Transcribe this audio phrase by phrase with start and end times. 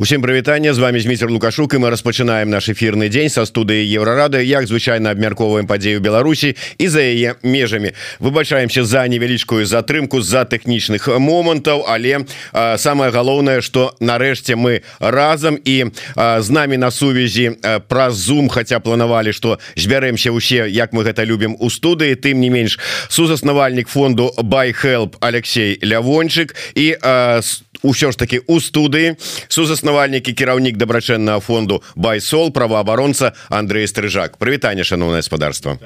[0.00, 4.40] Усім прывітанне з вами Зміцер Лукашук і мы распачынаем наш эфірны дзень са студыі еўрарады
[4.40, 11.04] як звычайна абмярковаем падзею Беларусі і за яе межамі выбачаемся за невялічкую затрымку з-за тэхнічных
[11.20, 17.60] момантаў але а, самое галоўнае что нарэшце мы разам і а, з намі на сувязі
[17.88, 22.48] праз зум хотя планавалі что збяремся ўсе як мы гэта любім у студыі тым не
[22.48, 22.80] менш
[23.12, 26.96] сузаснавальнік фонду байhelп Алексей лявончык і
[27.44, 29.16] с ўсё ж таки у студыі
[29.48, 34.38] сузаснавальнікі кіраўнік дабрачэннага фонду байсол праваабаронца Андрей стрыжак.
[34.38, 35.78] Прывітанне шановна гаспадарства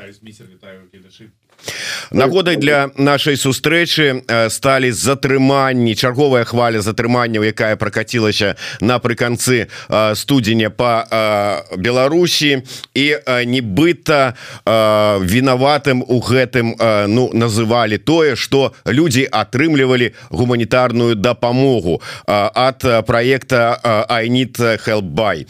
[2.11, 9.69] нагодай для нашай сустрэчы сталі затрыманні чарговая хваля затрыманняў якая прокацілася напрыканцы
[10.15, 11.07] студзеня по
[11.77, 12.63] Беларусі.
[12.95, 13.07] І
[13.47, 16.75] нібыта вінаватым у гэтым
[17.09, 25.47] ну называлі тое что людзі атрымлівалі гуманітарную дапамогу ад проекта айнит хелбай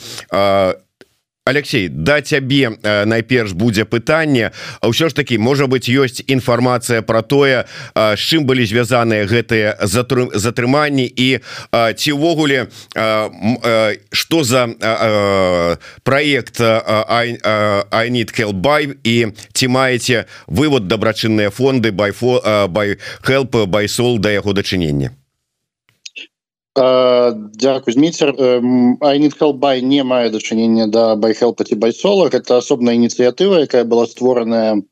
[1.46, 4.50] Алексей да цябе э, найперш будзе пытанне.
[4.80, 9.76] А ўсё ж таки можа быть ёсць інфармацыя про тое з чым былі звязаныя гэтыя
[9.84, 12.72] затрыманні і ці ўвогуле
[14.08, 14.72] что за
[16.00, 22.40] проект айнит хелбай і ці маеце вывод дабрачынныя фонды байфо
[22.72, 25.12] бай хелп байсол да яго дачынення
[26.76, 28.34] Дякую зміцер
[29.00, 34.82] Айнітхелбай не мае дачынення да байхелпаці байсола это асобная ініцыятыва якая была створаная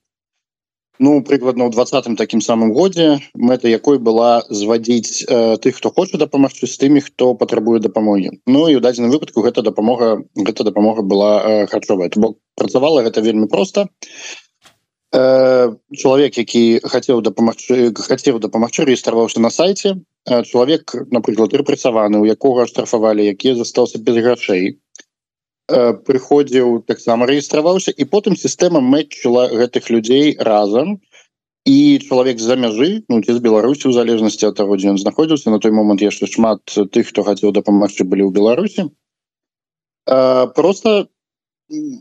[1.03, 6.23] ну прыкладна ў двадцатым такім самым годзе мэта якой была звадзіць э, тых хто хоча
[6.23, 11.03] дапамагчы з тымі хто патрабуе дапамогі Ну і ў дадзеным выпадку гэта дапамога гэта дапамога
[11.03, 13.89] была э, харчовая бок працавала гэта вельмі проста
[15.11, 22.67] э, чалавек які хацеў дапамагчы хацеў дапамагчы рэгістраваўся на сайце чалавек напрыклад рэпрацаваны у якога
[22.71, 24.79] штрафавалі які застаўся без грашэй
[26.07, 31.01] прыходзіў таксама рэгістраваўся і потым сістэма мэтчула гэтых людзей разам.
[31.65, 35.51] І чалавек з-за мяжы ну ці з Беларусі у залежнасці ад таго дзе ён знаходзіўся
[35.55, 38.91] на той момант яшчэ шмат тых хто хацеў дапамагчы былі ў Беларусі.
[40.59, 41.07] Просто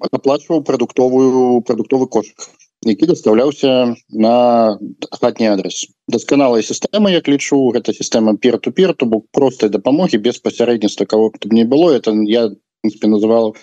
[0.09, 2.50] аплачваў прадуктовую прадуктовы кошк
[2.84, 4.78] які даставляўся на
[5.12, 11.06] хатні адрес дасканалая сістэма як лічу гэта сістэма пер-ту-пер то бок простай дапамогі без пасярэдніцтва
[11.06, 11.92] кого б не было.
[11.92, 12.50] Это я
[12.81, 13.56] принципе называл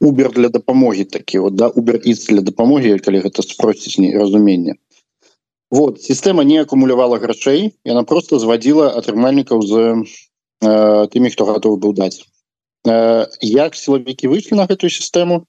[0.00, 4.74] убер для дапамогі такі вот да убер для дапамогі калі гэта спросціць не разумення
[5.70, 9.72] вот сістэма не акумулявала грашэй яна просто звадзіла атрымальнікаў з
[10.60, 12.26] э, тымі хто гатовы быў даць.
[12.86, 15.46] Э, як сілавікі выйшлі на гэтую сістэму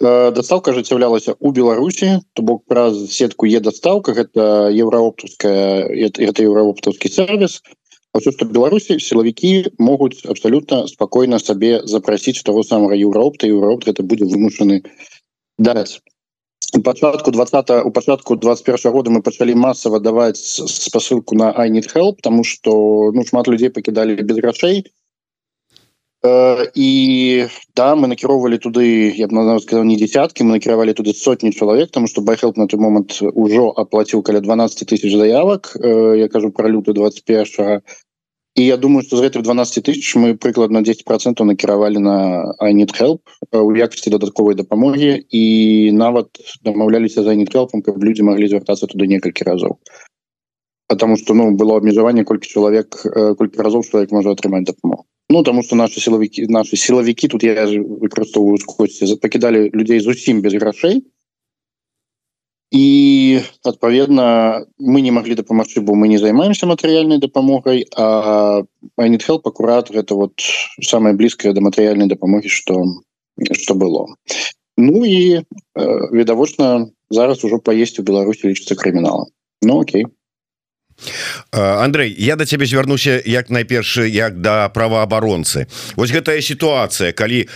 [0.00, 7.62] дастаўка ажыццяўлялася у Беларусі то бок праз сетку е дастаўка гэта еўраоптаўская это еўраоптаўскі сервис.
[8.14, 13.46] Ўсё что Беларусі сілавікі могуць абсалютна спакойна сабе запрасіць того самого еўраопта.
[13.46, 14.82] Еўраопт это будзе вымушаны
[15.58, 16.02] даць.
[16.82, 22.42] Пачатку 20 у пачатку 21 года мы пачалі масава даваць спасылку на айнит help потому
[22.42, 24.82] что ну шмат людзей пакідалі без грашэй.
[24.82, 24.90] то
[26.24, 27.46] і
[27.76, 32.06] да мы накіроўвалі туды я б сказал не десяткі мы накіравалі туды сотні чалавек тому
[32.06, 36.92] что байхелп на той момант ужо аплаціў каля 12 тысяч заявак я кажу про люты
[36.92, 37.80] 21
[38.56, 42.96] і я думаю что з гэтых 12 тысяч мы прыкладна 10 процентов накіравалі на айнит
[42.96, 43.20] help
[43.52, 46.28] у якасці дадатковай дапамогі і нават
[46.64, 49.76] дамаўляліся за айнитхелпом каб людзі маглі звяртацца туды некалькі разоў
[50.88, 52.96] потому что ну было абмежаванне колькі чалавек
[53.36, 57.66] колькі разоў чалавек можа атрымаць дапамогу Ну тому что наши силовики наши силовики тут я
[57.66, 61.02] выкарыстоўваю косці пакідалі людзей зусім без грашэй
[62.74, 70.14] і адпаведна мы не могли дапамагчы бо мы не займаемся матэрыяльнай дапамогай анітхел акурат гэта
[70.14, 70.42] вот
[70.82, 72.84] самое блізкае да матэрыяльнай дапамогі что
[73.52, 74.06] что было.
[74.76, 75.42] Ну і э,
[76.12, 79.26] відавочна зараз ужо паесть у Беларусі лічыцца крыміналам
[79.62, 80.06] Ну Окей
[81.52, 85.66] Андрей я до цябе звярнуся як найперш як да праваабаронцы
[85.96, 87.48] Вось гэтая сітуацыя калі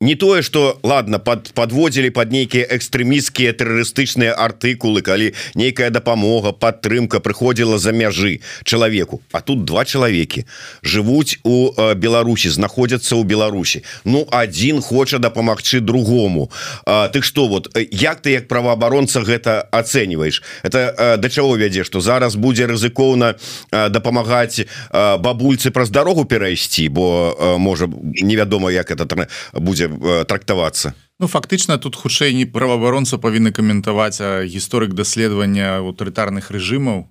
[0.00, 7.18] не тое что ладно под подводзілі под нейкія экстрэміскія тэрарыстычныя артыкулы калі нейкая дапамога падтрымка
[7.18, 10.46] прыходзіла за мяжы чалавеку А тут два чалавекі
[10.86, 16.50] жывуць у Беларусі знаходзяцца ў Беларусі Ну один хоча дапамагчы другому.
[16.86, 22.36] Ты что вот як ты як праваабаронца гэта ацэньваеш это да чаго вядзе что зараз
[22.36, 23.34] будзе рызыкоўна
[23.72, 24.62] дапамагаць
[24.94, 27.90] бабульцы праз дарогу перайсці бо можа
[28.22, 29.87] невядома як это будзе Э,
[30.28, 37.10] трактавацца Ну фактычна тут хутчэй не праваабаронца павінны каментаваць гісторык даследавання аўтарытарных рэжымаў.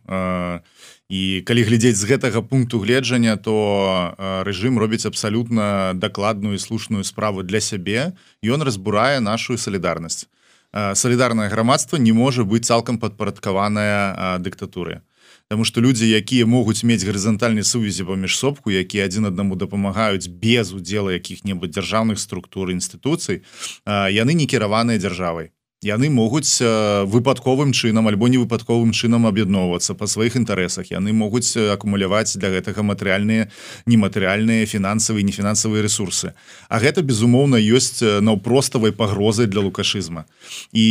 [1.11, 4.15] І калі глядзець з гэтага пункту гледжання то
[4.47, 8.15] рэжым робіць абсалютна дакладную слушную справу для сябе.
[8.39, 10.31] Ён разбурае нашу салідарнасць.
[10.71, 15.03] Салідарнае грамадства не можа быць цалкам падпарадкаваная дыктатуры
[15.47, 20.75] Таму што людзі якія могуць мець гарызантальнай сувязі паміж сопку якія адзін аднаму дапамагаюць без
[20.75, 23.47] удзела якіх-небудзь дзяржаўных структур інстытуцый
[23.87, 25.55] яны не кіраваныя дзяржавай.
[25.85, 30.91] Яны могуць выпадковым чынам альбо не выпадковым чынам аб'ядноўвацца па сваіх інтарэсах.
[30.91, 33.47] Яны могуць акумуляваць для гэтага матэрыяльныя
[33.85, 36.33] нематэрыяльныя фінансавыя нефінансавыя ресурсы
[36.67, 40.25] А гэта безумоўна ёсць наўпроставай пагрозай для лукашызма
[40.73, 40.85] і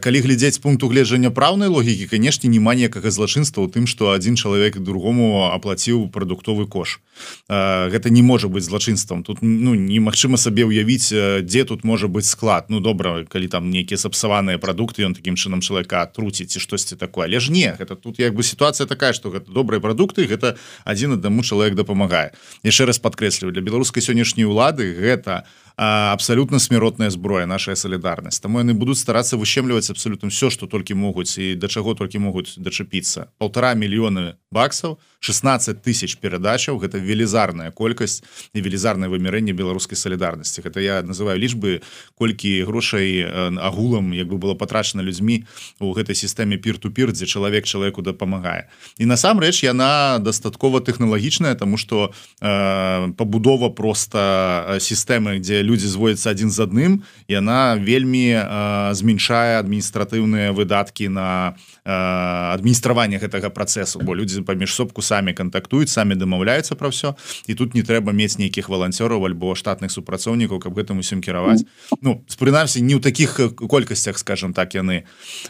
[0.00, 4.78] калі глядзець пункту гледжання праўнай логікі канешне няма ніякага злачынства ў тым што адзін чалавек
[4.78, 7.00] другому аплаціў прадуктовы кош.
[7.48, 9.22] Гэта не можа быць злачынствам.
[9.22, 12.68] Тут ну немагчыма сабе ўявіць дзе тут можа быць склад.
[12.68, 17.26] Ну добра калі там нейкія сапсаваныя прадукты ён таким чынам чалавека труціць ці штосьці такое.
[17.26, 21.18] Але ж не гэта тут як бы сітуацыя такая что гэта добрыя прадукты гэта адзін
[21.18, 22.32] аднаму чалавек дапамагае.
[22.62, 28.38] Яшчэ раз падкрэсліваю для беларускай сённяшняй улады гэта абсалютна смяротная зброя наша салідарнасць.
[28.38, 32.54] Таму яны будуць старацца вышемліваць абсалютна все что толькі могуць і да чаго толькі могуць
[32.56, 33.26] дачапіцца.
[33.38, 36.78] Полтора мільёны баксаў 16 тысяч перадачаў.
[36.78, 38.22] Гэта велізарная колькасць
[38.54, 40.62] і велізарнае вымярэнне беларускай салідарнасці.
[40.62, 41.82] Гэта я называю лічбы
[42.14, 43.26] колькі грошай
[43.58, 45.42] агулам як бы было патрачана людзьмі
[45.80, 48.70] у гэтай сістэме пир-тупір дзе чалавек чалавеку дапамагае.
[49.02, 56.52] І насамрэч яна дастаткова тэхналагічная тому что э, пабудова просто сістэмы дзе людзі зводзяцца адзін
[56.52, 56.92] з адным
[57.28, 58.44] яна вельмі э,
[58.92, 64.04] змяншае адміністратыўныя выдаткі на э, адміністраванне гэтага працэсу.
[64.04, 67.16] Бо людзі паміж сопку самі кантактуюць самі дамаўляюцца пра ўсё
[67.48, 71.64] і тут не трэба мець нейкіх валанцёраў альбо штатных супрацоўнікаў каб гэтым усім кіраваць.
[72.04, 75.04] Ну прынамсі не ў таких колькасцях скажем так яны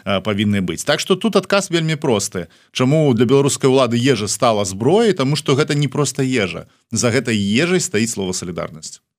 [0.05, 0.85] э, павінны быць.
[0.87, 2.47] Так что тут адказ вельмі просты.
[2.71, 5.13] Чаму для беларускай улады ежа стала зброяй?
[5.13, 6.67] Тому что гэта не просто ежа.
[6.91, 9.01] За гэтай ежай стаіць слова салідарнасць.
[9.01, 9.14] Э,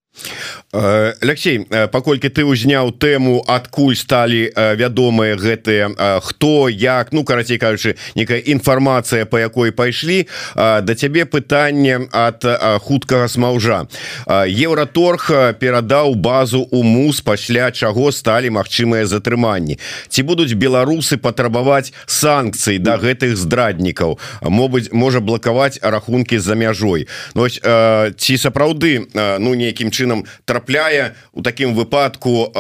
[0.72, 7.58] Алексей э, паколькі ты ўзняў тэму адкуль сталі э, вядомыя гэтыя хто як ну карацей
[7.58, 12.44] кажучы некая інфармацыя по якой пайшлі да цябе пытанне от
[12.82, 13.86] хуткага смаўжа.
[14.26, 15.30] Еўраторг
[15.60, 19.78] перадаў базу у мус пасля чаго сталі магчымыя затрыманні.
[20.08, 24.19] Ці будуць беларусы патрабаваць санкцыі да гэтых здраднікаў?
[24.42, 27.08] Мобыць можа блакаваць рахункі за мяжой.
[27.34, 32.55] Нось ці сапраўды ну нейкім чынам чынам трапляе у такім выпадку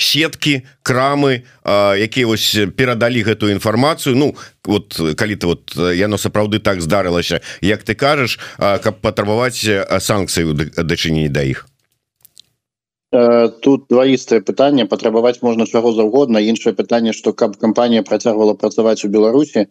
[0.00, 1.44] сеткі крамы
[2.00, 4.16] якія вось перадалі гэтую інфармацыю.
[4.16, 4.34] Ну
[4.64, 9.60] вот калі ты вот яно сапраўды так здарылася Як ты кажаш каб патрабаваць
[10.00, 11.68] санкцыю дачынення да іх.
[13.62, 16.40] Тут дваістае пытанне патрабаваць можна чаго заўгодна.
[16.40, 19.68] Іншае пытанне што каб кампанія працягвала працаваць у Беларусі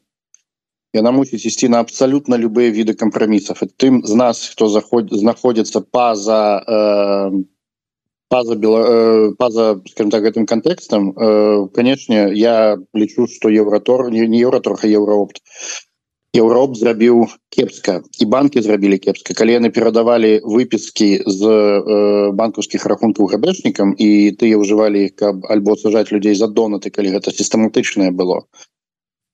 [0.95, 6.39] яна мусіць ісці на абсалютна любыя віды кампрамісов тым з нас хто заходит знаходзіцца па-за
[6.65, 7.43] э,
[8.29, 14.27] па-за бела э, па-за скажем так гэтым контекстам э, канешне я лічу что евротор не,
[14.27, 15.43] не евроторха евроопт
[16.35, 18.01] Еўроп зрабіў кепска.
[18.19, 19.33] І банки зрабілі кепска.
[19.39, 26.11] Калі яны перадавалі выпіскі з э, банкаўскіх рахункаў габэшнікам і тыя ўжывалі каб альбо сажаць
[26.11, 28.43] людзей за донаты калі гэта сістэматычнае было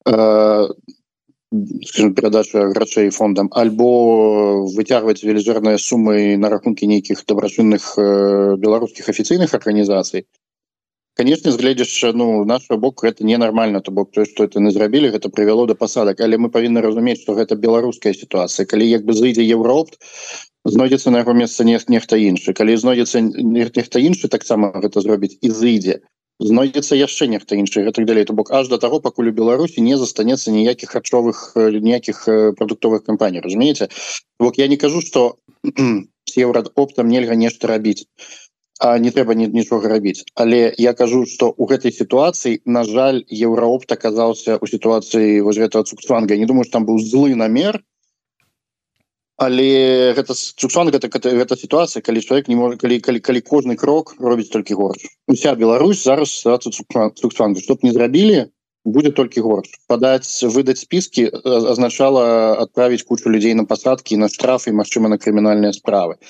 [0.05, 0.67] э,
[1.85, 3.49] скажем, перадача грачэй фондам.
[3.51, 10.25] Альбо выцягваць велізорныя сумы на рахункі нейкіх дабрачынных беларускіх афіцыйных арганізацый
[11.21, 15.29] конечно згледзяш ну наш бок это ненармальна то бок то что это не зрабілі гэта
[15.29, 16.21] прывяло до пасадак.
[16.21, 18.65] Але мы павінны разумець что гэта беларуская сітуацыя.
[18.65, 19.91] Калі як бы зайдзе Еўроп
[20.63, 22.53] знойдзецца на яго месца не нехта іншы.
[22.53, 28.05] Калі знойдзецца нехта іншы таксама гэта зробіць і зыдзе то знойдзецца яшчэ нехта іншы так
[28.05, 28.25] далей.
[28.25, 32.25] То бок аж до того пакуль у Беларусі не застанецца ніякіх харчовых ніякіх
[32.57, 33.89] прадуктовых кампаній разумееце?
[34.39, 35.37] Бок я не кажу что
[36.35, 38.07] евро оптам нельга нешта рабіць
[38.81, 40.25] а не трэба ні, нічога рабіць.
[40.33, 45.85] Але я кажу что у гэтай сітуацыі на жаль еўраопт аказаўся у сітуацыі вось этого
[45.85, 47.77] цукцванга не думаю там быў злы намер
[49.41, 53.75] але гэта Чуксон гэта, гэта, гэта сітуацыя калі чалавек не можа калі калі, калі кожны
[53.75, 58.45] крок робіць толькі горш уся Беларусь зараз чтоб не зрабілі
[58.85, 61.25] будзе толькі горш падаць выдаць спіскі
[61.73, 66.21] азначала адправіць кучу людзей на пасадкі на штрафы Мачыма на крымінальныя справы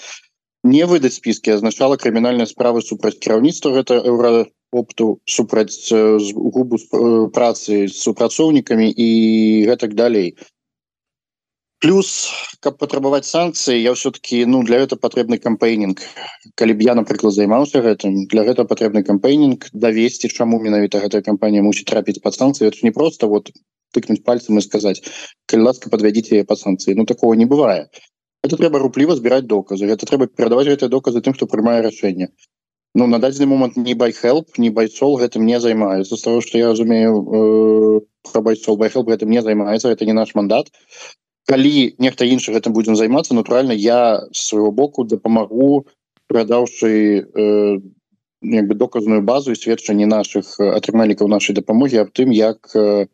[0.64, 6.80] не выдаць спіскі азначала крымінальныя справы супраць кіраўніцтва гэта еўра опту супраць губу
[7.36, 9.10] працы з супрацоўнікамі і
[9.68, 10.36] гэтак далей
[11.82, 12.30] плюс
[12.62, 16.00] каб патрабаваць санкцыі я все-таки ну для этого патрэбны кампейнинг.
[16.56, 21.66] Калі б я напрыклад займаўся гэтым для гэта патрэбны кампейнинг давесці чаму менавіта гэтая кампанія
[21.66, 23.52] мусіць трапіць под санкцыі это не просто вот
[23.92, 25.02] тыкнуть пальцем и сказать
[25.48, 27.90] калі ласка подвядите по санкцыі ну такого не бывае
[28.44, 32.30] это трэба рупліва збіраць доказы это трэба перадаваць гэтыя доказы тым хто прымае рашэнне
[32.94, 36.72] Ну на дадзены момант не байхелп не байцол гэтым не займаюцца з того что я
[36.72, 38.00] разумею э,
[38.32, 40.68] про байцол байхелп гэтым не займаецца это не наш мандат
[41.48, 45.88] калі нехта іншы гэтым будзем займацца натуральна я свайго боку дапамагу
[46.28, 47.80] прадаўшы э,
[48.42, 53.08] бы доказную базу і сведчанні наших атрымальнікаў нашай дапамогі аб тым як э,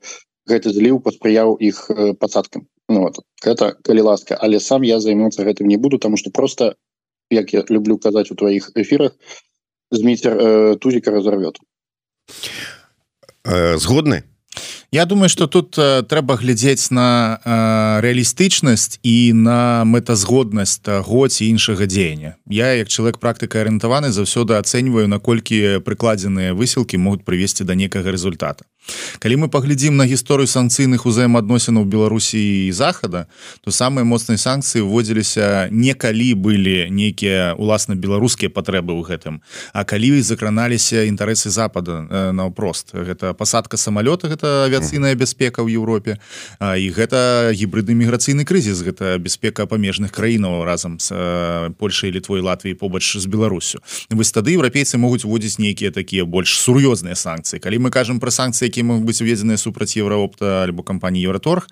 [0.47, 2.67] гэты зліў паспрыяў іх э, пасадкам.
[2.87, 3.19] Ну, вот.
[3.43, 4.37] это калі ласка.
[4.39, 6.75] Але сам я займацца гэтым не буду тому что просто
[7.29, 9.11] як я люблю казаць у твоих эфирах
[9.91, 11.59] змейстер э, тузіка разорвет
[13.43, 14.23] э, згодны
[14.91, 21.43] Я думаю что тут э, трэба глядзець на э, рэалістычнасць і на мэтазгоднасць таго ці
[21.43, 22.39] іншага дзеяння.
[22.47, 28.63] Я як чалавек практыка арыентаваны заўсёды ацэньваю наколькі прыкладзеныя высілкі могуць прывесці да некага результата
[29.19, 33.27] калі мы паглядзім на гісторыю санкцыйных узаемаадносінаў беларусі і захада
[33.63, 39.41] то самыя моцныя санкцыі вводзіліся не калі былі нейкія уласна беларускія патрэбы ў гэтым
[39.73, 42.93] а калі закраналіся інтарэсы запада э, наўпрост.
[42.93, 46.17] Гэта пасадка самалёта гэта авіяцыйная бяспека ў Еўропе
[46.61, 53.17] і гэта гібрыдны міграцыйны крызіс гэта бяспека памежных краінаў разам з Польшай літвой Латвіі побач
[53.17, 53.81] з Беларусю.
[54.09, 57.59] Вось тады еўрапейцы могуць уводзіць нейкія такія больш сур'ёзныя санкцыі.
[57.59, 61.67] Калі мы кажам пра санкцыі які могуць быць уведзеныя супраць еўраопта альбо кампаніі еўраторг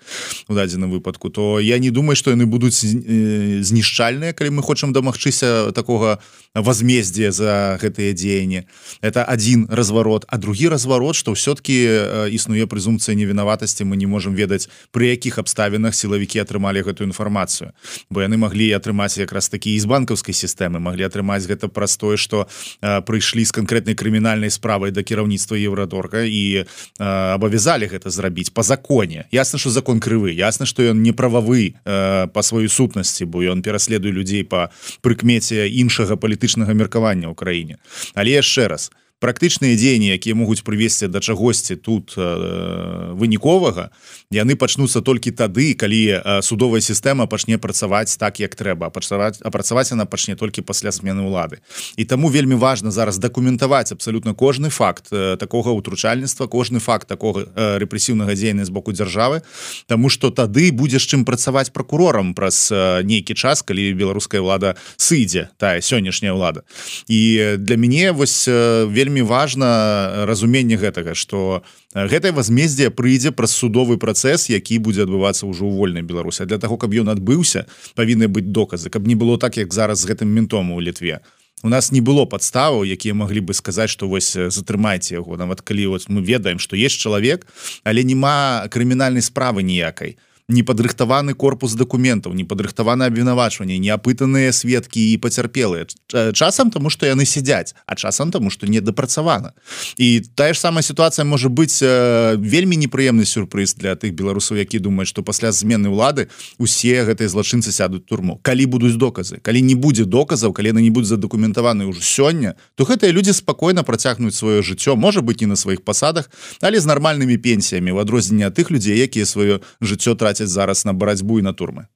[0.48, 5.72] у дадзеным выпадку то я не думаю што яны будуць знішчальныя калі мы хочам дамагчыся
[5.72, 6.18] такога
[6.56, 8.64] возмездия за гэтыя дзеянні.
[9.02, 10.24] Это один разварот.
[10.28, 11.84] А другі разварот что все-таки
[12.32, 13.84] існуе прызум прэзумпцыя невінаватасці.
[13.84, 17.72] Мы не можемм ведаць пры якіх абставінах сілавікі атрымалі гэтую інфармацыю.
[18.10, 22.48] Бо яны маглі атрымаць якраз такі з банкаўскай сістэмы маглі атрымаць гэта простое что
[22.80, 26.64] прыйшлі з канкрэтнай крымінальнай справай да кіраўніцтва еўрадорга і
[26.98, 29.26] абавязалі гэта зрабіць по законе.
[29.32, 34.12] Ясна что закон крывы ясна что ён не прававы по сваёй сутнасці бо ён пераследуе
[34.12, 37.76] людзей по прыкмеце іншага палітычнага меркавання ў краіне.
[38.14, 43.90] Але яшчэ раз у практычныя дзеянні якія могуць прывесці да чагосьці тут э, выніковага
[44.30, 48.90] яны пачнуцца толькі тады калі э, судовая сістэма пачне працаваць так як трэба.
[48.90, 51.64] Пачаваць апрацаваць она пачне толькі пасля смены ўлады.
[51.96, 57.46] І таму вельмі важна зараз дакументаваць абсалютна кожны факт э, такога ўтручальніцтва кожны факт такога
[57.48, 59.42] э, рэпрэсіўнага дзеяння з боку дзяржавы
[59.86, 65.48] Таму что тады будзеш чым працаваць прокурорам праз э, нейкі час калі беларуская ўлада сыдзе
[65.56, 66.68] тая сённяшняя ўлада.
[67.08, 71.62] І для мяне вось э, вельмі вельмі важно разуменне гэтага что
[71.94, 76.74] гэтае возмездие прыйдзе праз судовы працэс які будзе адбывацца ўжо ў вольнай беларуси для того
[76.74, 78.90] каб ён адбыўся павінны быць доказы.
[78.90, 81.22] Каб не было так як зараз з гэтым ментом у літве.
[81.62, 85.38] У нас не было подставаў якія могли бы сказаць что вось затрымайце яго.
[85.38, 87.46] Нават калі вот мы ведаем что есть чалавек
[87.86, 90.18] але няма крымінальнай справы ніякай.
[90.18, 95.86] то непадрыхтаваны корпус документаў непадрыхтаваны абвінавачванне неапытаныя сведкі і пацярпелыя
[96.32, 99.58] часам тому что яны сядзяць а часам тому что недапрацавана
[99.98, 105.10] і тая ж самая сітуацыя можа быць вельмі непрыемны сюрпрыз для тых беларусаў які думаюць
[105.10, 106.30] что пасля змены ўлады
[106.62, 108.38] усе гэтыя злачынцы сядуць турму.
[108.46, 112.86] Калі будуць доказы калі не будзе доказаў калі яны не будуць задакументаваны ўжо сёння то
[112.86, 116.30] гэтыя людзі спакойна працягнуць сваё жыццё можа быть не на сваіх пасадах
[116.62, 120.84] але з нармальнымі пенсіямі в адрозненне ад тых людзей якія сваё жыццё траці траціць зараз
[120.84, 121.86] на барацьбу і на турмы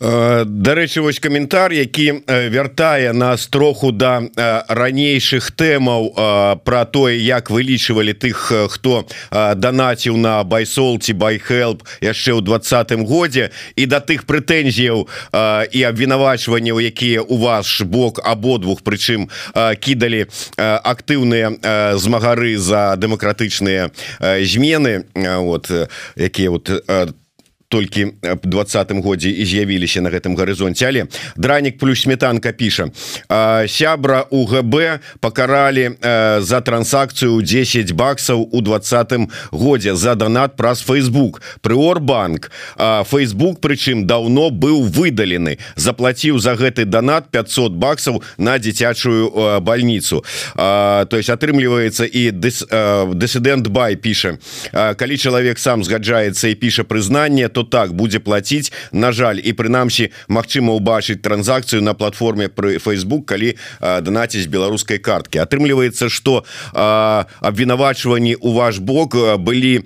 [0.00, 4.24] Дарэчы вось каментар які вяртае нас троху да
[4.68, 6.16] ранейшых тэмаў
[6.64, 13.52] про тое як вылічвалі тых хто данаціў на байсол ці байхелп яшчэ ў двадцатым годзе
[13.76, 15.04] і да тых прэтэнзіяў
[15.68, 19.28] і абвінавачванняў якія у вас бок абодвух прычым
[19.84, 21.60] кідалі актыўныя
[22.00, 23.92] змагары за дэмакратычныя
[24.48, 25.04] змены
[25.44, 25.68] вот
[26.16, 27.20] якія вот там
[27.70, 30.90] толькі двадцатым годзе і з'явіліся на гэтым гарызонце.
[30.90, 32.90] Але дранік плюс сметанка піша.
[33.70, 35.94] Сябра УГБ пакаралі
[36.42, 41.40] за трансакцыю 10 баксаў у двадцатым годзе за донат праз Facebook.
[41.62, 42.50] Прыорбанк
[43.06, 45.58] Facebook прычым давно быў выдалены.
[45.76, 50.24] Заплаціў за гэты донат 500 баксаў на дзіцячую больніцу
[50.56, 52.30] то есть атрымліваецца і
[53.14, 54.38] дысідэнт бай піша.
[54.72, 59.52] Калі чалавек сам згаджаецца і піша прызнанне то то так будзе платіць на жаль і
[59.52, 65.44] прынамсі Мачыма убачыць транзакцыю на платформе пры Facebook калі данаціць беларускай карткі.
[65.44, 69.84] Атрымліваецца что абвінавачванні у ваш бок былі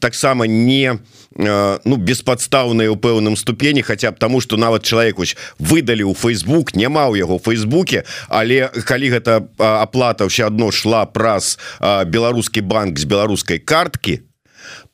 [0.00, 0.98] таксама не
[1.36, 5.16] ну беспадстаўныя у пэўным ступені хотя б тому что нават человек
[5.58, 11.58] выдалі у Facebook няма ў яго фейсбуке але калі гэта аплата все адно шла праз
[12.06, 14.26] беларускі банк з беларускай картки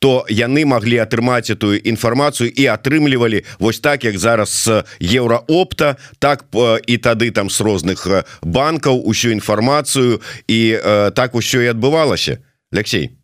[0.03, 6.43] то яны могли атрымаць эту інфармацыю і атрымлівалі вось так як зараз с еўраопта так
[6.87, 8.03] і тады там с розных
[8.43, 10.19] банкаў усю інфармацыю.
[10.47, 10.75] І
[11.15, 12.43] так усё і адбывалася.
[12.73, 13.15] Алексей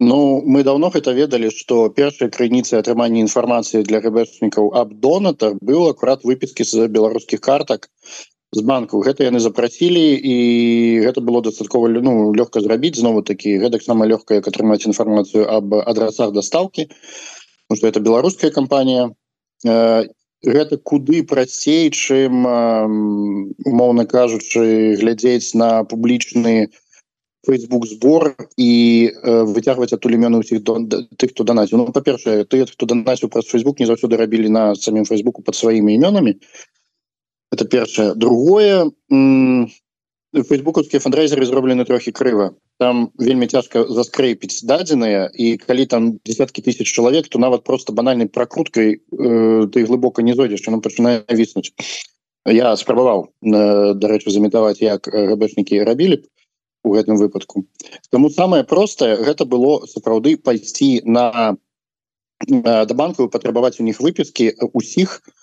[0.00, 5.90] Ну мы давно гэта ведалі что першай крыніцай атрымання інфармацыі для рэбэшнікаў аб донатар был
[5.92, 7.90] акурат выпіскі з беларускіх картак
[8.52, 8.98] з банку.
[9.06, 10.36] Гэта яны запрасілі і
[11.06, 12.98] гэта было дастаткова ну лёгка зрабіць.
[12.98, 16.90] Знову такі гэтак сама лёгка як атрымаць інфармацыю об адрасах дастаўкі
[17.70, 19.14] что это беларуская кампанія.
[19.62, 26.72] Гэта куды прасцей чым умоўна кажучы глядзець на публічны
[27.46, 28.72] Facebook збор і
[29.22, 33.86] выцягваць адтуль імёны ўсіх тых хто данаціў Ну па-першае ты хто данаціў праз Facebook не
[33.86, 36.40] заўсёды рабілі на самім фейсбуку под сваімі імёнамі
[37.50, 45.86] это першае другое фейсбукаўскія фандрайзеры зроблены трохі крыва там вельмі цяжка заскрэпіць дадзеныя і калі
[45.86, 50.80] там десяткі тысяч чалавек то нават просто банальнай пракруткай э, ты глыбока не зойдзеш нам
[50.80, 51.74] пачынае віснуць
[52.46, 56.22] я спрабаваў э, дарэчы заметаваць як габэшнікі рабілі
[56.82, 57.66] у гэтым выпадку.
[58.10, 61.56] Тому самое простае гэта было сапраўды пайсці на
[62.48, 65.39] э, да банку патрабаваць у них выпіскі усіх у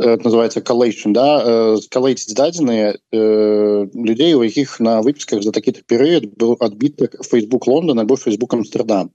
[0.00, 6.24] это называется коллейшн да скалейціць дадзеныя э, людзей у якіх на выпісках за такі перыяд
[6.40, 9.12] был адбітак Facebook Лондон або Facebook Амстердам.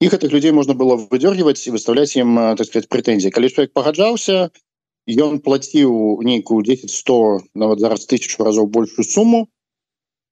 [0.00, 4.50] Их этих людей можно было выдергивать и выставлять им так сказать прэтензии калі человек пагаджаўся
[5.08, 9.48] ён плаціў нейкую 10 100 нават зараз тысячу разоў большую сумму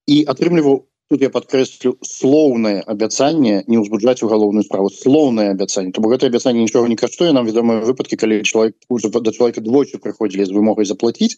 [0.06, 5.92] і атрымліваў тут я подкрэслю слоўнае абяцанне не ўзбуджаць у галоўную справу слоўнае абяцанне.
[5.92, 7.36] То гэта абяцанне нічога не каштуе.
[7.36, 11.36] Нам вядомыя выпадкі калі чалавек уже да чалавека двойчы прыходзілі з вымогай заплатіць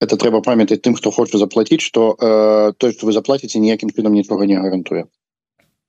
[0.00, 4.16] это трэба памятаць тым хто хоча заплатіць что э, той что вы заплаціце ніякім чынам
[4.16, 5.04] нічога не гарантуе.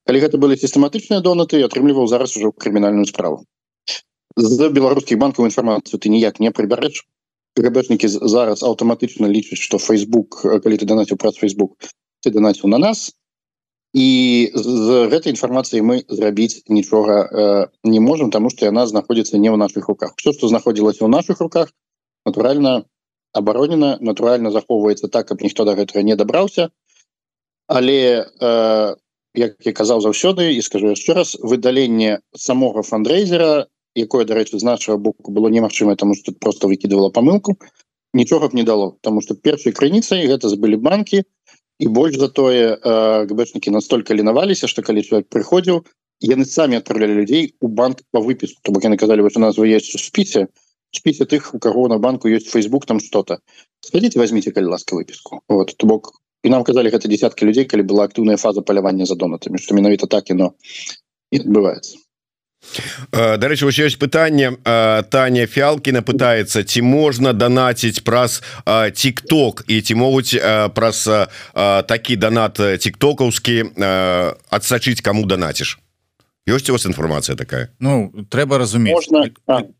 [0.05, 3.43] Калі гэта былі сістэматычныя донаты атрымліваў зараз уже крымінальную справу.
[4.35, 7.07] З беларускіх банкаў інфармацыю ты ніяк не прыбярэш.
[7.55, 11.79] Гбэшнікі зараз аўтаматычна лічаць что Facebook калі ты данаціў праз Facebook
[12.25, 13.13] ты данаціў на нас
[13.95, 14.07] і
[14.51, 19.55] з гэтай інфармацыяй мы зрабіць нічога э, не можем тому что яна знаходзіцца не ў
[19.55, 20.19] наших руках.
[20.19, 21.71] Все что знаходзілася ў наших руках
[22.27, 22.83] натуральна
[23.31, 26.75] абаронена натуральна захоўваецца так каб ніхто до гэтага не дабраўся
[27.71, 28.95] але э,
[29.35, 34.97] як я казаў заўсёды і скажу яшчэ раз выдаленне самога фандрейзера якое дарэчы з нашего
[34.97, 37.55] боку было немагчыма тому что просто выкидывала помылку
[38.13, 41.34] нічога б не дало тому что першай крыніцай гэта забылі банки то
[41.79, 45.83] і больш за тое э, гбэшнікі настолько ленаваліся что калі человек прыходзіў
[46.23, 49.57] яны самі отправлялі людзей у банк по выпіску то бок яны казалі вот у нас
[49.57, 50.47] вы есть спіце
[50.95, 53.39] спіце тых у кого на банку есть Facebook там что-то.
[53.81, 57.83] Сходите возьмите калі ласка выпіску вот то бок і нам казалі гэта десятки людзей калі
[57.83, 60.53] была актыўная фаза палявання за донатамі что менавіта так і но.
[61.35, 62.04] Адбываецца
[63.11, 64.57] дарэчы вось ёсць пытанне
[65.09, 70.35] Таня фялкіна пытаецца ці можна данаціць праз тик-ток і ці могуць
[70.75, 71.07] праз
[71.87, 73.75] такі данат тик-токаўскі
[74.49, 75.79] адсачыць кому данаціш.
[76.45, 77.73] Ёсць у вас інфармацыя такая?
[77.79, 79.01] Ну трэба разумець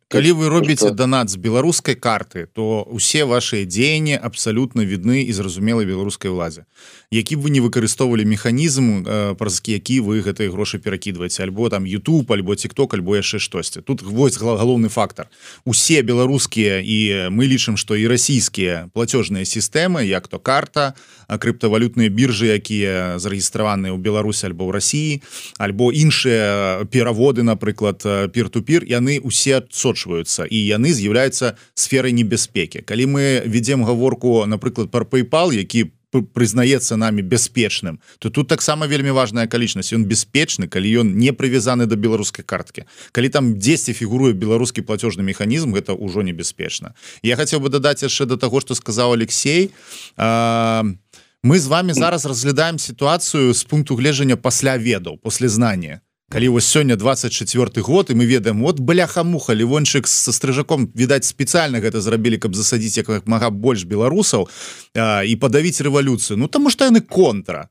[0.08, 5.86] калі вы робіце донат з беларускай карты то усе ваши дзеянні абсалютна відны і зразумелай
[5.86, 6.70] беларускай ладзе
[7.10, 11.90] які б вы не выкарыстоўвалі механізм э, праз які вы гэтыя грошы перакідваеце альбо там
[11.90, 13.82] YouTube альбо тикток альбо яшчэ штосьці.
[13.82, 15.26] Тут вось галоўны фактор
[15.66, 20.94] усе беларускія і мы лічым што і расійскія платежныя сістэмы як то карта
[21.26, 25.12] крыптавалютныя біржы якія зарэгістраваныя ў Беларусі альбо ў Росіі
[25.58, 32.84] альбо іншыя пераводы напрыклад пир-ту-пир яны усе адсот адсочваюцца і яны з'яўляюцца сферай небяспекі.
[32.84, 39.12] Калі мы ведзем гаворку напрыклад пар PayPal які прызнаецца нами бяспечным то тут таксама вельмі
[39.12, 39.92] важная акалічнасць.
[39.92, 42.86] Ён бяспечны калі ён не прывязаны да беларускай карткі.
[43.12, 46.96] Калі там 10 фігуруе беларускі платежны механізм гэта ўжо небяспечна.
[47.24, 49.72] Я хацеў бы дадаць яшчэ до таго что сказаў Алексей.
[50.16, 50.84] А
[51.44, 56.66] мы з вами зараз разглядаем сітуацыю з пункту гледжання пасля ведаў после знания калі вось
[56.66, 62.02] сёння 24 год і мы ведаем вот бляха муха лівончык со стрыжаком відаць спецыяльна гэта
[62.02, 64.50] зрабілі каб засадзіць як мага больш беларусаў
[64.96, 66.38] а, і падавіць рэвалюцыю.
[66.38, 67.70] Ну таму што яны контра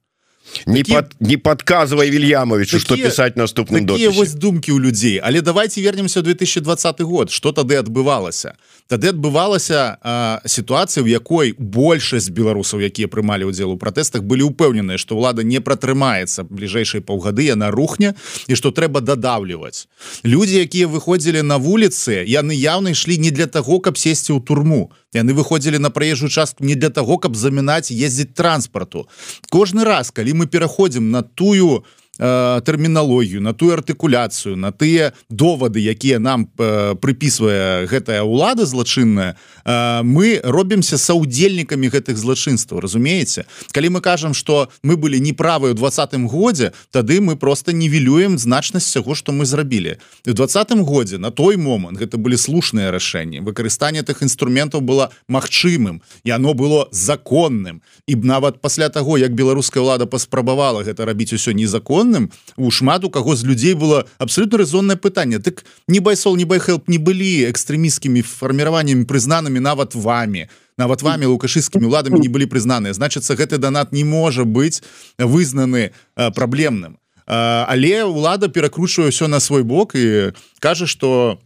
[0.66, 0.94] не Такі...
[0.94, 7.00] под не подказывай вильямовичу что писать наступным вось думки у людзей але давайте вернемся 2020
[7.00, 7.30] год.
[7.30, 8.54] Что тады адбывалася?
[8.88, 9.96] Тады адбывалася
[10.46, 15.60] сітуацыя в якой большасць беларусаў якія прымалі удзел у пратэстах былі упэўненыя что ўлада не
[15.60, 18.14] пратрымаецца бліжэйшай паўгады яна рухне
[18.46, 19.88] і что трэба дадаўліваць.
[20.24, 24.92] Люди якія выходзілі на вуліцы яны явно ішлі не для того каб сесці ў турму
[25.14, 29.08] яны выходзілі на праезжую частку не для того каб замінаць ездзіць транспарту.
[29.50, 31.84] Кожны раз калі мы пераходзім на тую
[32.18, 39.34] э, тэрміналогію на тую артыкуляцыю на тыя довады якія нам э, прыпісвае гэтая ўлада злачынная
[39.64, 43.44] э, мы робімся саўдзельнікамі гэтых злачынстваў разумееце?
[43.72, 48.90] Калі мы кажам что мы былі неправы у двадцатым годзе тады мы просто нівелюем значнасць
[48.90, 49.96] сяго что мы зрабілі.
[50.26, 56.02] В двадцатым годзе на той момант гэта былі слушныя рашэнні выкарыстанне тых інструментаў было магчымым
[56.24, 57.82] і оно было законным.
[58.06, 63.04] І нават пасля того як беларуская ўлада паспрабавала гэта рабіць усё незакон законным у шмат
[63.04, 65.38] у каго з людзей было абсолютно резонное пытанне.
[65.38, 71.86] Так не байсол не байхелп не былі экстрэміскімі фарміраваннямі прызнанымі нават вами нават вами лукашыскімі
[71.86, 72.92] ладамі не былі прызнаныя.
[72.92, 74.82] Значыцца гэты донат не можа быць
[75.18, 76.98] вызнаны праблемным.
[77.26, 81.38] Але ўлада перакручвае все на свой бок і кажа что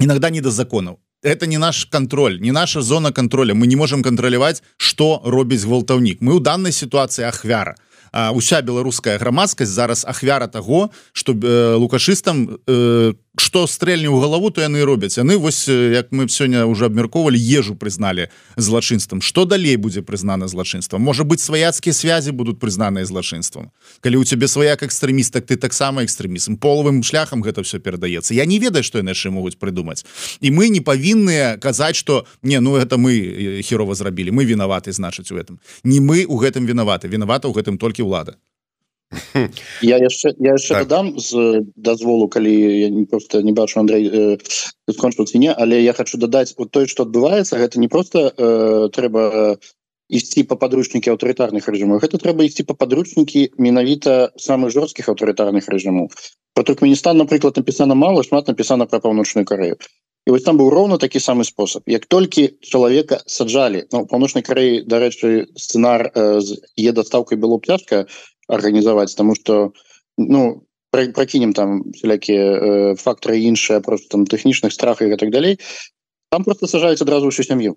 [0.00, 0.98] иногда не да законаў.
[1.22, 6.22] Это не наш контроль не наша зона контроля мы не можем кантраляваць что робіць гвалтаўнік.
[6.22, 7.74] Мы ў данной ситуации ахвяра
[8.12, 14.60] уся беларуская грамадскасць зараз ахвяра того что э, лукашыстам э, что стрэльню ў галаву то
[14.60, 20.02] яны робяць яны вось як мы сёння уже абмяркоўвалі ежу прызналі злачынствам что далей будзе
[20.02, 23.70] прызнана злачынствам можа быть сваяцкія связі будут прызнаныя злачынствам
[24.00, 28.44] калі у цябе сваяк экстрэміст так ты таксама экстрэмізм половым шляхам гэта все перадаецца я
[28.44, 30.04] не ведаю что яны яшчэ могуць прыдумаць.
[30.40, 35.32] І мы не павінныя казаць что не ну это мы херова зрабілі мы вінаваты значыць
[35.32, 38.36] у этом не мы у гэтым вінаваты вінавата ў гэтым толькі ўлада
[39.82, 40.88] я яшчэ я яшчэ так.
[40.88, 44.38] дадам з дазволу калі я не просто не бачу Андрей э,
[44.90, 49.56] скончыў не але я хочу дадаць вот той что адбываецца гэта не просто э, трэба
[50.08, 56.12] ісці по падручнікі аўтарытарных рэжымаў гэта трэба ісці по падручнікі менавіта самых жорсткіх аўтарытарных рэжымаў
[56.54, 59.76] про туркменістан напрыклад напісана мало шмат напісана про паўночную карею
[60.26, 64.82] і вось там быў роўна такі самы спосаб як толькі чалавека саджалі ну, паўночнай кареі
[64.84, 68.08] дарэчы сцэнар э, з е дастаўкай было цяжка
[68.48, 69.72] организовать тому что
[70.16, 75.58] ну прокинем там всякие э, факторы іншие просто там тэхнічных страхах и так далей
[76.30, 77.76] там просто сажаюць адразу всю сям'ю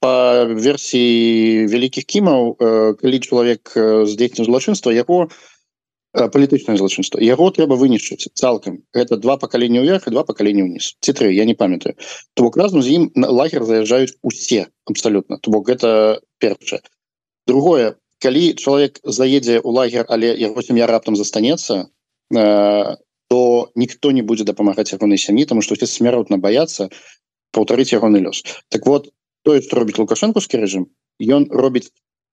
[0.00, 3.72] по версии великих кімаў э, калі чалавек
[4.04, 10.12] здзейсні злачынства яго э, палітычнае злачынство яго трэба вынішчыць цалкам это два пакалення ўверх і
[10.12, 11.96] два пакалення ўніз ці тры я не памятаю.
[12.34, 15.40] То бок разум з ім на лагер заязджаюць усе абсолютно.
[15.40, 16.80] То бок гэта першае
[17.46, 21.88] другое калі чалавек заедзе ў лагер але яго сям'я раптам застанецца
[22.32, 22.96] э,
[23.28, 23.40] то
[23.74, 26.88] ніхто не будзе дапамагаць ягонай сям'і тому что все смяротна баяцца
[27.52, 28.42] паўтарыць ягоны лёс.
[28.68, 29.12] Так вот
[29.44, 30.88] тое што робіць лукашэнкускі рэжым
[31.20, 31.90] ён робіць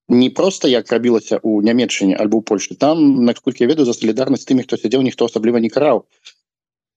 [0.09, 4.63] не просто як рабілася у нямметчыне альбо Польшы там наколькі я ведаю за салідарнасць тымі
[4.63, 6.05] хто сядзеў ніхто асабліва не караў.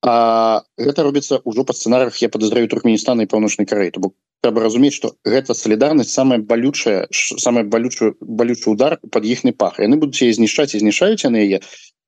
[0.05, 4.63] А гэта робіцца ўжо па сцэнарах я падазраю туркменістана і паўночнай карэй то бок трэба
[4.63, 9.79] разумець что гэта солідарнасць самая балючая самая балючую балючы удар под іхны пах.
[9.79, 11.59] Яны будуць знішчаць і знішаюць яны яе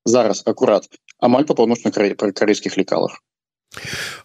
[0.05, 0.87] зараз акурат
[1.19, 3.19] амаль па паўночна карейскіх лекалах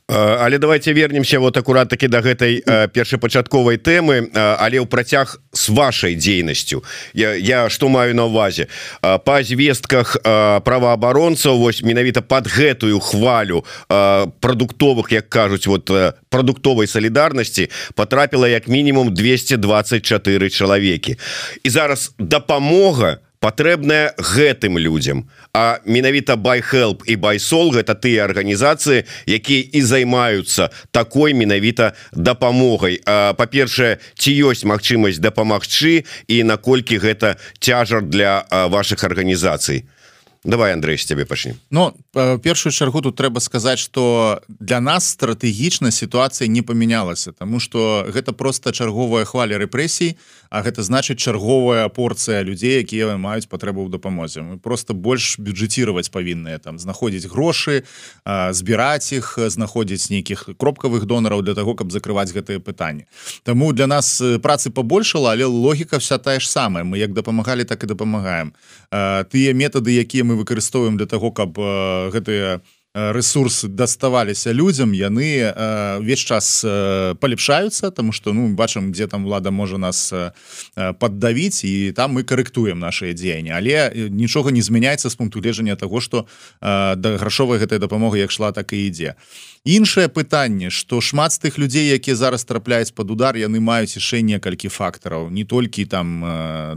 [0.06, 2.60] але давайте вернемся вот аккурат таки до гэтай
[2.92, 6.84] першапачатковай темы але ў працяг с вашай дзейнасцю.
[7.14, 8.68] Я, я что маю на увазе?
[9.00, 13.64] Па звестках праваабаронцаў вось менавіта под гэтую хвалю
[14.40, 15.90] прадуктовых як кажуць вот
[16.28, 21.16] прадуктовай солідарнасці потрапіла як мінімум 224 чалавекі.
[21.64, 29.68] І зараз дапамога патрэбная гэтым людям а менавіта байхелп і байсол гэта тыя арганізацыі якія
[29.68, 33.04] і займаюцца такой менавіта дапамогай.
[33.04, 39.84] Па-першае ці ёсць магчымасць дапамагчы і наколькі гэта цяжар для ваших арганізацый
[40.44, 45.90] давай Андрей с тебе пачнем ну, першую чаргу тут трэба сказаць что для нас стратэгічна
[45.90, 50.16] сітуацыя не памянялася тому что гэта просто чарговая хваля рэпрэсій
[50.54, 56.14] А гэта значыць чарговая порцыя людзей якія маюць патрэбу ў дапамозе мы просто больш бюджетировать
[56.14, 57.82] павінныя там знаходзіць грошы
[58.22, 63.10] збіраць іх знаходзіць нейкіх кропкавых донараў для того каб закрываць гэтые пытанні
[63.42, 66.84] Таму для нас працы побольшала але логіка вся тая ж самая.
[66.86, 68.54] Мы як дапамагалі так і дапамагаем
[68.94, 71.58] тыя метады якія мы выкарыстоўваем для того каб
[72.14, 72.60] гэтыя
[72.94, 75.50] ресурсы даставаліся людям яны
[75.98, 76.62] увесь час
[77.18, 80.14] палепшаюцца тому что ну бачым где там влада можа нас
[80.74, 86.00] поддавіць і там мы карэктуем наши дзеянні але нічога не змяняецца з пункту гледжання того
[86.00, 86.26] что
[86.60, 89.14] да грашовай гэтай дапамога як шла так і ідзе
[89.64, 94.20] іншае пытанне что шмат з тых людзей якія зараз трапляюць под удар яны маюць яшчэ
[94.20, 95.32] некалькі фактараў.
[95.32, 96.20] Не толькі там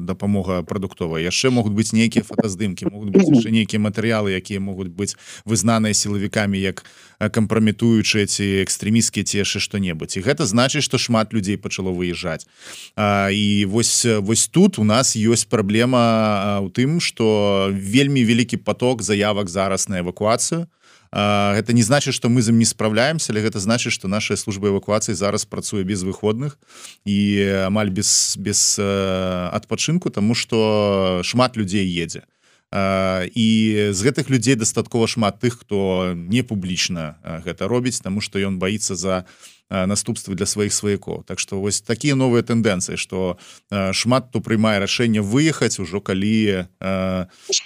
[0.08, 1.22] дапамога прадуктовая.
[1.22, 6.56] Яшчэ могуць быць нейкія фотаздымки могуць быць яшчэ нейкія матэрыялы якія могуць быць вызнаныя сілавікамі
[6.56, 6.88] як
[7.20, 10.22] кампраметуючыя ці экстрэміскія цешы што-небудзь.
[10.22, 12.48] І гэта значыць што шмат людзей пачало выязджаць.
[12.96, 19.50] І вось вось тут у нас ёсць праблема у тым что вельмі вялікі поток заявак
[19.50, 20.70] зараз на эвакуацыю.
[21.12, 24.70] Гэта не значит что мы з ім не справляемся але гэта значит что наша служба
[24.70, 26.60] эвакуацыі зараз працуе без выходных
[27.06, 27.18] і
[27.66, 32.28] амаль без без адпачынку тому что шмат людзей едзе
[32.74, 33.48] і
[33.92, 38.96] з гэтых людзей дастаткова шмат тых хто не публічна гэта робіць тому что ён боится
[38.96, 39.26] за
[39.70, 41.24] наступствы для сваіх сваякоў.
[41.28, 43.38] Так что вось такія новыя тэндэнцыі что
[43.72, 46.68] шмат то прымае рашэнне выехаць ужо калі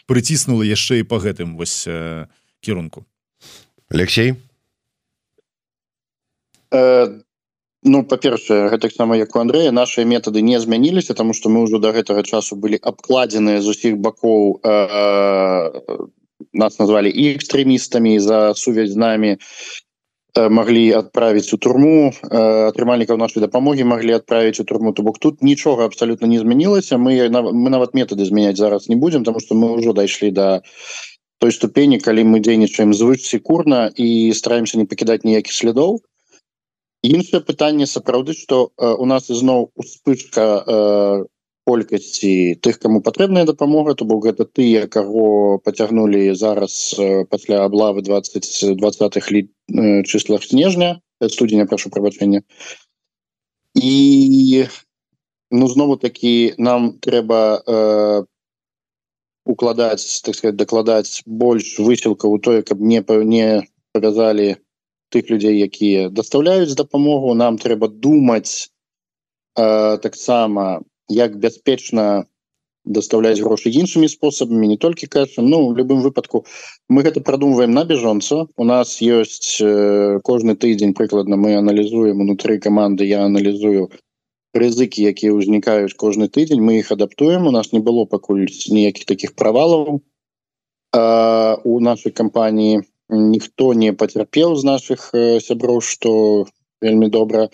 [0.05, 1.89] прыціснула яшчэ і по гэтым вось
[2.61, 3.05] кірунку.
[3.89, 4.35] Алексей?
[6.71, 7.19] Э,
[7.83, 11.89] Ну па-першае гэтаксама як у Андрэя наши методы не змяніліся тому что мы ўжо до
[11.91, 16.05] гэтага часу былі абкладзеныя з усіх бакоў э,
[16.53, 19.37] нас назвалі і экстрэмістамі за сувязь з нами
[20.37, 25.17] э, могли отправить у турму э, атрымальнікаў нашай дапамогі могли отправить у турму то бок
[25.17, 29.55] тут нічога абсолютно не змянілася мы мы нават методы змяняць зараз не будем тому что
[29.55, 30.61] мы ўжо дайшлі до
[31.41, 36.05] той ступені калі мы дзейнічаем звыш секурна і стараемся не пакідаць ніякіх слядоў
[37.03, 41.25] іншае пытанне сапраўды что э, у нас ізноў успышка э,
[41.65, 46.95] колькасці тых кому патрэбная дапамога то бок гэта тыя каго поцягнули зараз
[47.29, 51.01] пасля облавы 20 20 лі э, числах снежня.
[51.21, 52.41] Студзеня прошу прабачэння.
[53.77, 54.65] І
[55.51, 58.23] ну знову такі нам трэба э,
[59.45, 64.57] укладаць так сказать дакладаць больш высілка у тое каб не не павязалі
[65.11, 68.71] тых людзей якія даставляюць дапамогу нам трэба думаць
[69.55, 72.25] э, таксама як бяспечна
[72.85, 76.45] даставляць грошы іншымі спосабамі не толькі кэшам ну любым выпадку
[76.89, 82.57] мы гэта прадумваем на бежонца у нас ёсць э, кожны тыдзень прыкладна мы аналізуем унутры
[82.59, 83.91] каманды я аналізую
[84.57, 89.35] рызыкі якія ўзнікаюць кожны тыдзень мы их адаптуем у нас не было пакуль ніякіх таких
[89.35, 90.01] правалаў
[90.93, 95.11] у нашай кампаніі ніхто не пацярпеў з наших
[95.43, 96.45] сяброў что
[96.81, 97.49] вельмі добра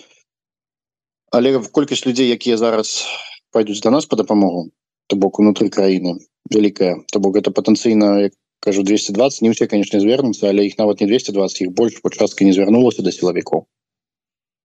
[1.32, 3.06] але в колькасць людзей якія зараз
[3.52, 4.70] пойдуць до нас по дапамогу
[5.08, 6.18] то бок унутры краіны
[6.54, 11.08] вялікая то бок это патэнцыйна кажу 220 не все конечно звернуцца але іх нават не
[11.08, 13.66] 220 іх больш пачастка не звярнулася до сілавікоў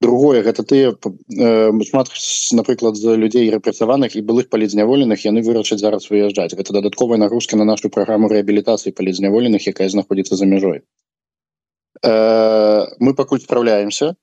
[0.02, 0.42] другое.
[0.42, 2.10] Гэта ты э, шмат
[2.52, 6.52] напрыклад за людзей рэпрацаваных і былых палізняволеных яны вырашаць зараз выязджаць.
[6.58, 10.82] Гэта дадатковая нагрузка на нашу праграму рэабілітацыі палізняволеных якая знаходзіцца за мяжой.
[12.02, 14.14] Э, мы пакуль справляемся.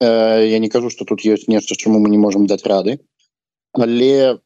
[0.00, 3.00] Э, я не кажу что тут ёсць нешта чаму мы не можем даць рады.
[3.72, 4.38] Але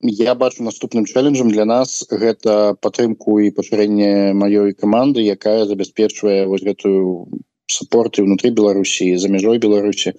[0.00, 6.62] я бачу наступным чэленджам для нас гэта падтрымку і пашырэнне маёй каманды якая забяспечвае вось
[6.62, 7.28] гэтую
[7.66, 10.14] суппорты внутри беларусі за мяжой беларусі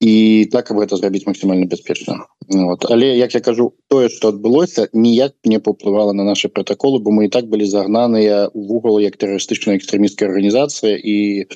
[0.00, 2.84] і так каб это зрабіць максімальна бяспечна вот.
[2.90, 7.26] але як я кажу тое что адбылося ніяк не паўплывала на наши протоколы бо мы
[7.26, 11.46] і так былі загнаныя в угол як тэрарыстычная экстрэміская арганізацыя і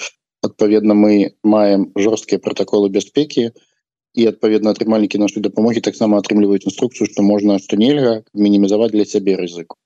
[0.43, 3.53] адпаведна мы маем жорсткія протоколы бяспекі
[4.15, 9.39] і адпаведна атрымальнікі нашай дапамогі таксама атрымліваюць інструкцыю что можна што нельга мінімізаваць для сябе
[9.39, 9.79] рызыку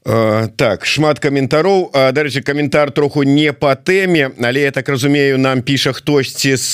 [0.00, 5.92] так шмат каментароў дарэчы каментар троху не по тэме але я так разумею нам піша
[5.92, 6.72] хтосьці з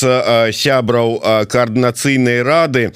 [0.55, 1.19] сябраў
[1.51, 2.95] коаардынацыйнай рады.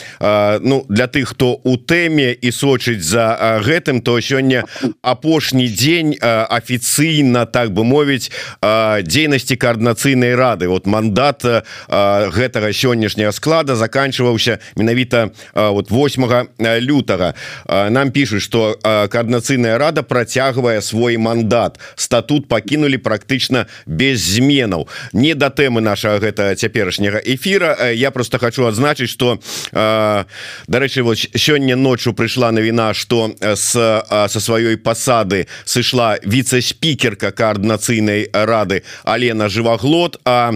[0.62, 4.62] Ну для тых хто у тэме і сочыць за гэтым то сёння
[5.02, 8.30] апошні дзень афіцыйна так бы мовіць
[8.62, 10.70] дзейнасці коаардынацыйнай рады.
[10.70, 17.34] Вот мандат гэтага сённяшняга склада заканчиваўся менавіта вот 8 лютага.
[17.66, 21.78] Нам пишутць что коаардынацыйная рада про працягвае свой мандат.
[21.96, 24.86] Статут пакінули практычна без зменаў.
[25.12, 29.40] Не да тэмы нашага гэта цяперашняга эфира э, я просто хочу адзначыць что
[29.72, 30.24] э,
[30.68, 38.82] дарэчы вот сёння ночью прыйшла навіна что с со сваёй пасады сышла віце-спікерка коаардынацыйнай рады
[39.04, 40.52] Алена жываглот а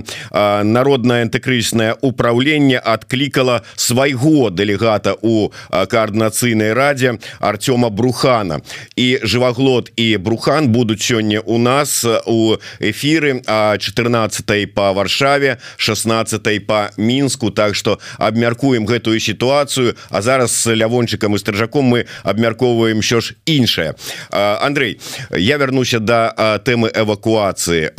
[0.63, 8.61] народное антыкрысное управленне адклікала свайго дэлегата у коаардынацыйнай радзе Артёма брухана.
[8.97, 15.59] І жываглот баглот і брухан будуць сёння у нас у эфиры а 14 по варшаве
[15.77, 17.51] 16 по мінску.
[17.51, 19.95] Так что абмяркуем гэтую сітуацыю.
[20.11, 23.95] А зараз с лявончыкам і стржаком мы абмяркоўваем що ж іншае.
[24.31, 26.05] Андрей я вернуся до
[26.37, 27.91] да, тэмы эвакуацыі.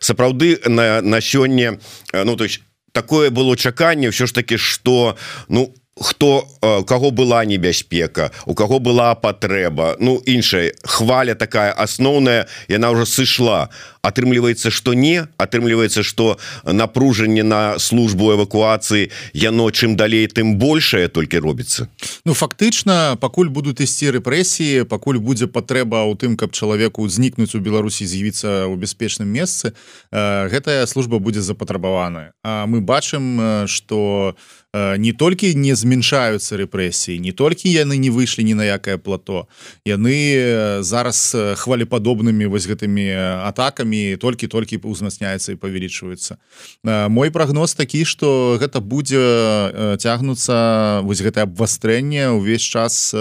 [0.00, 1.78] Сапраўды на на сёння
[2.12, 2.60] ну то есть
[2.92, 5.16] такое было чаканне все ж таки что
[5.48, 6.48] ну у хто
[6.86, 13.70] кого была небяспека у кого была патрэба ну іншая хваля такая асноўная яна уже сышла
[14.04, 16.36] атрымліваецца что не атрымліваецца что
[16.68, 21.88] напружанне на службу эвакуацыі яно чым далей тым большее толькі робіцца
[22.24, 27.60] Ну фактычна пакуль будуць ісці рэпрэсіі пакуль будзе патрэба ў тым каб чалавеку знікнуць у
[27.64, 29.72] Беларусі з'явіцца ў бяспечным месцы
[30.12, 32.32] гэтая служба будзе запатрабаваная.
[32.44, 34.36] А мы бачым что
[34.74, 39.46] не толькі не змяншаюцца рэпрэсіі не толькі яны не выйшлі ні на якае плато
[39.86, 41.30] яны зараз
[41.62, 43.06] хвалепадобнымі вось гэтымі
[43.46, 46.36] атакамі імі толькі-толькі узмацняецца і павялічваецца.
[46.84, 53.14] Мой прогноз такі что гэта будзе цягнуцца вось гэтае абвастрэнне ўвесь час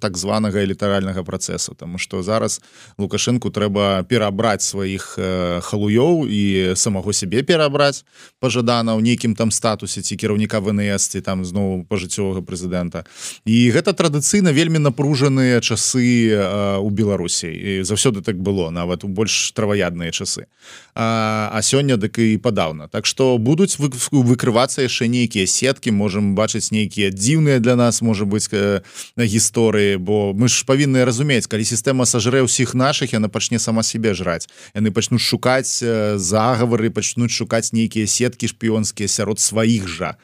[0.00, 1.74] так званага элітаральнага працэсу.
[1.74, 2.60] Тому что зараз
[2.98, 5.18] лукашенко трэба перабраць сваіх
[5.60, 8.04] халуёў і самого сябе перабраць
[8.40, 13.04] пажадана ў нейкім там статусе ці кіраўніка вНС ці там зноў пажыццёвага прэзідэнта.
[13.44, 16.32] І гэта традыцыйна вельмі напружаныя часы
[16.80, 17.82] у Беларусі.
[17.84, 20.46] Заўсёды так было нават у больш траваядныя часы.
[20.94, 22.86] А, а сёння дык і падаўна.
[22.86, 28.22] Так што будуць вы, выкрывацца яшчэ нейкія сеткі можемм бачыць нейкія дзіўныя для нас можа
[28.24, 33.58] быць на гісторыі бо мы ж павінны разумець калі сістэма сажрэ ўсіх наших яна пачне
[33.58, 34.46] сама себе жраць.
[34.78, 40.14] Яны пачнуць шукаць загавары пачнуць шукаць нейкія сеткі шпіёнскія сярод сваіх жа.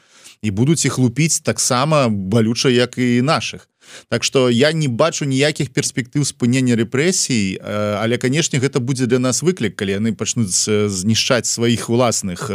[0.41, 3.67] І будуць іх лупіць таксама балюча як і наших
[4.09, 7.59] Так что я не бачу ніякіх перспектыў спынення рэпрэсій.
[8.01, 12.49] Але канешне гэта будзе для нас выклік калі яны пачнуць знішчаць сваіх уласных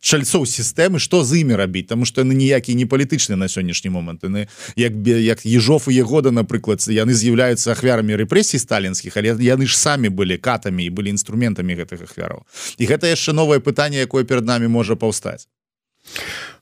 [0.00, 1.88] чальцоў сістэмы что з імі рабіць?
[1.88, 4.24] Тому что яны ніякі не палітычны на сённяшні момант.
[4.24, 9.66] Яны як бы як ежов і егода напрыклад яны з'яўляюцца ахвярамі рэпрэсій сталінскіх але яны
[9.66, 12.46] ж самі былі катамі і былі інструментамі гэтых ахвяраў.
[12.78, 15.46] І гэта яшчэ новае пытанне якое перад нами можа паўстаць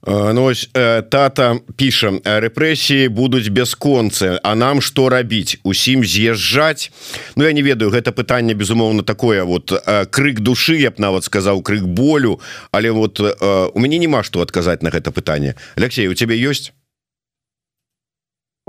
[0.07, 0.69] Ну, ось
[1.11, 6.95] тата піша рэпрэсіі будуць бясконцы А нам што рабіць усім з'язджаць
[7.35, 9.75] Ну я не ведаю гэта пытанне безумоўна такое вот
[10.15, 12.39] крык душы я б нават сказаў крык болю
[12.71, 16.71] але вот у мяне няма што адказаць на гэта пытанне Алексей у тебе ёсць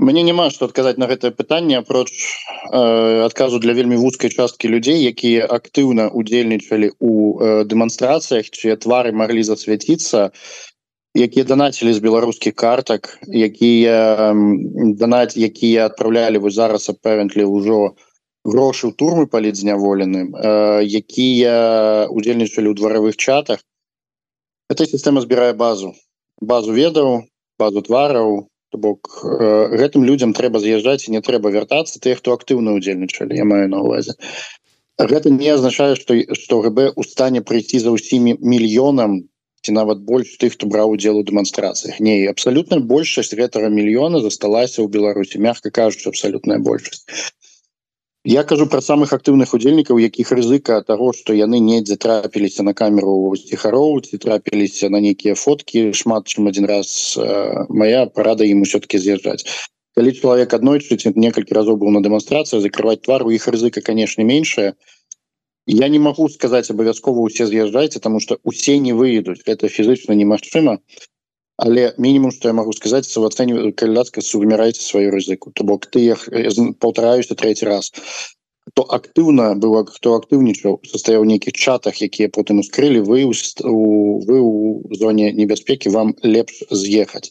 [0.00, 5.04] мне няма што адказаць на гэтае пытанне апроч э, адказу для вельмі вузкай часткі людзей
[5.04, 10.32] якія актыўна удзельнічалі у э, дэманстрацыях чые твары маглі засвяціцца.
[10.32, 10.69] то
[11.14, 14.34] якія данацілі з беларускіх картак якія
[15.00, 17.96] данаць якія адпраўлялі вы зараз апэвентлі ўжо
[18.46, 20.36] грошы ў турмы палітзняволеным
[20.86, 23.60] якія удзельнічалі ў дваравых чатах.
[24.70, 25.94] Эта сістэма збірае базу
[26.40, 27.26] базу ведаў
[27.58, 28.46] базу твараў.
[28.70, 29.10] То бок
[29.74, 33.82] гэтым людям трэба з'язджаць і не трэба вяртацца тых хто актыўна удзельнічалі я маю на
[33.82, 34.14] увазе
[34.94, 39.26] гэта не азначае што што ГБ у стане прыйсці за ўсімі мільёнам
[39.64, 42.00] ці нават больш тых хто браў удзел у дэманстрацыях.
[42.00, 45.42] Не абсалютна большасць гэтага мільёна засталася ў Беларусі.
[45.42, 47.04] Мягка кажуць абсалютная большасць.
[48.24, 53.32] Я кажу про самых актыўных удзельнікаў якіх рызыка того что яны недзе трапіліся на камеру
[53.32, 59.00] ціхароў ці трапіліся на нейкія фоткі шмат чым один раз э, моя парада ім все-таки
[59.00, 59.48] з'язджаць.
[59.96, 64.76] Калі чалавек аднойчы некалькі разоў быў на дэманстрацыю закрываць твар у іх рызыка конечно меньшая
[65.72, 70.78] я не могу сказать абавязкова усе з'язджайце тому что усе не выедуць это фізычна немагчыма
[71.56, 76.16] але мінімум что я могу сказать самооцэню калядска сумірайце сваю рызыку то бок ты
[76.80, 77.92] полтараюся третий раз.
[78.74, 85.32] То актыўна было хто актыўнічаў состаяў нейкіх чатах якія потым ускрылі вы вы у зоне
[85.32, 87.30] небяспеки вам лепш з'ехаць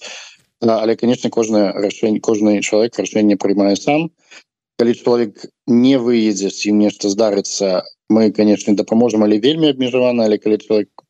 [0.61, 4.11] але конечно кожнае рашэнне кожны чалавек рашэнне прымае сам
[4.79, 10.57] калі чалавек не выедзе ім нешта здарыцца мы конечно дапаможам але вельмі абмежавана але калі
[10.63, 11.03] человек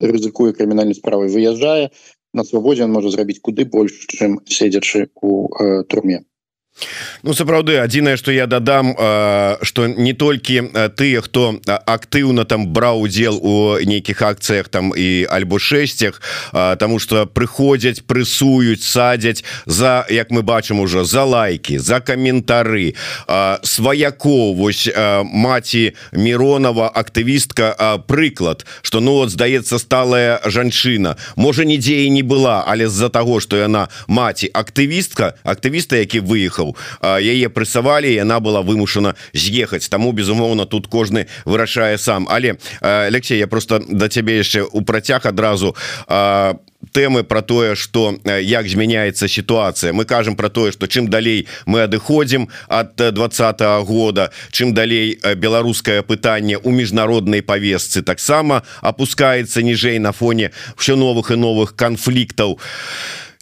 [0.00, 1.90] рызыкуе крымінальнай справай выязджае
[2.32, 6.22] на свабодзе он можа зрабіць куды больш чым седзячы у э, турме
[7.22, 8.94] Ну сапраўды адзінае что я дадам
[9.62, 15.58] что не толькі тыя хто актыўна там браў удзел у нейкіх акцыях там і альбо
[15.62, 16.18] шэсцях
[16.52, 22.94] тому что прыходзяць прысуюць садзяць за як мы бачым уже за лайки за каментары.
[23.62, 24.88] Сваяков вось
[25.22, 31.16] маці миронова актывістка прыклад что ну вот здаецца сталая жанчына.
[31.36, 36.61] Можа нідзе і не была але з-за того что яна маці актывістка актывіста які выехал
[36.62, 42.28] паездкаў яе прысавалі яна была вымушана з'ехаць таму безумоўна тут кожны вырашае сам.
[42.30, 45.74] Але Алексей я просто да цябе яшчэ у працяг адразу
[46.06, 46.56] а
[46.92, 49.92] темы про тое что як змяняется ситуация.
[49.92, 55.18] Мы кажем про тое что чым далей мы адыходзім от двадцать -го года чым далей
[55.36, 62.58] беларускае пытанне у міжнароднай повестцы таксама опускается ніжэй на фоне все новых и новых конфликтаў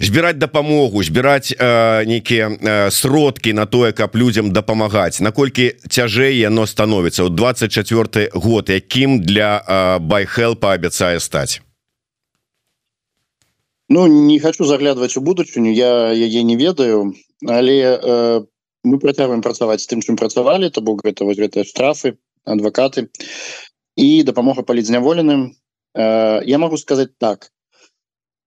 [0.01, 5.21] збіраць дапамогу збіраць э, нейкія э, сродкі на тое каб людям дапамагаць.
[5.21, 7.29] Наколькі цяжэй яно становіцца?
[7.29, 11.61] Ў 24 год якім для э, байхелпа абяцае стаць?
[13.89, 17.15] Ну не хочу заглядывать у будучыню я яе не ведаю.
[17.45, 18.41] Але э,
[18.85, 20.71] мы працягваем працаваць з тым чым працавалі.
[20.71, 22.17] То бок гэта вось гэтыя штрафы
[22.49, 23.13] адвакаты
[23.97, 25.53] і дапамога палізняволеным.
[25.93, 27.53] Э, я могу сказать так.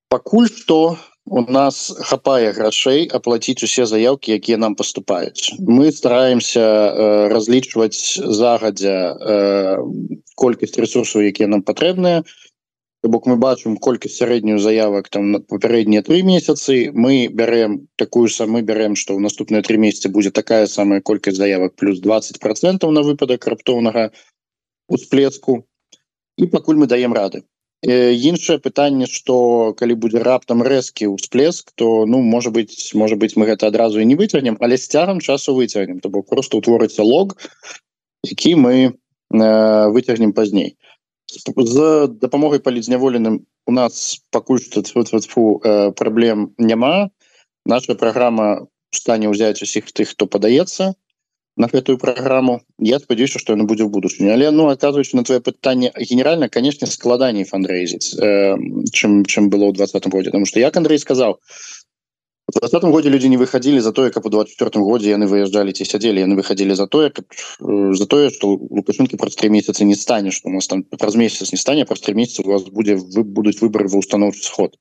[0.10, 7.28] Пакуль что у нас хапае грашэй аплаціць усе заявки якія нам поступаюць мы стараемся э,
[7.32, 9.78] разлічваць загадзя э,
[10.36, 12.24] колькасць ресурсаў якія нам патрэбныя.
[13.04, 16.92] Бок мы бачым колькасць сярэднюю заявак там на папярэднія три месяцы.
[16.94, 21.38] Мы бярем такую сам мы бярем что ў наступныя три месяцы будзе такая самая колькасць
[21.38, 24.12] заявак плюс 20 процентов на выпадак раптоўнага
[24.88, 25.64] усплеску.
[26.38, 27.44] І пакуль мы даем рады
[27.84, 33.46] іншае пытанне что калі будзе раптам рэзкі ўсплеск то ну можа быть может быть мы
[33.46, 37.36] гэта адразу і не выцягнем але з цягам часу выцягнем то бок просто утворыцца лог
[38.24, 38.96] які мы
[39.34, 40.78] э, выцягнем пазней.
[41.56, 47.10] То з дапамогай палізняволеным у нас пакуль что э, праблем няма.
[47.66, 50.94] Наша праграма стане ўзяць усіх тых хто падаецца
[51.56, 55.42] на гэтую праграму я спадзяюся что яно будзе ў будучыню але ну оказываюць на твоё
[55.42, 58.58] пытанне генеральна конечно складаней фандрейзіць э,
[58.92, 61.40] чым чым было ў двадцатом годзе потому что як Андрей сказал
[62.48, 65.86] в 20 годзе люди не выходили за тое как у 24 годзе яны выязджалі ці
[65.86, 69.96] сядзелі яны выходили за тое как э, за тое что лукашенко праз три месяца не
[69.96, 72.96] стане что у нас там праз месяц не стане праз три месяца у вас будзе
[72.98, 74.76] вы будуць выборы в установчы сход.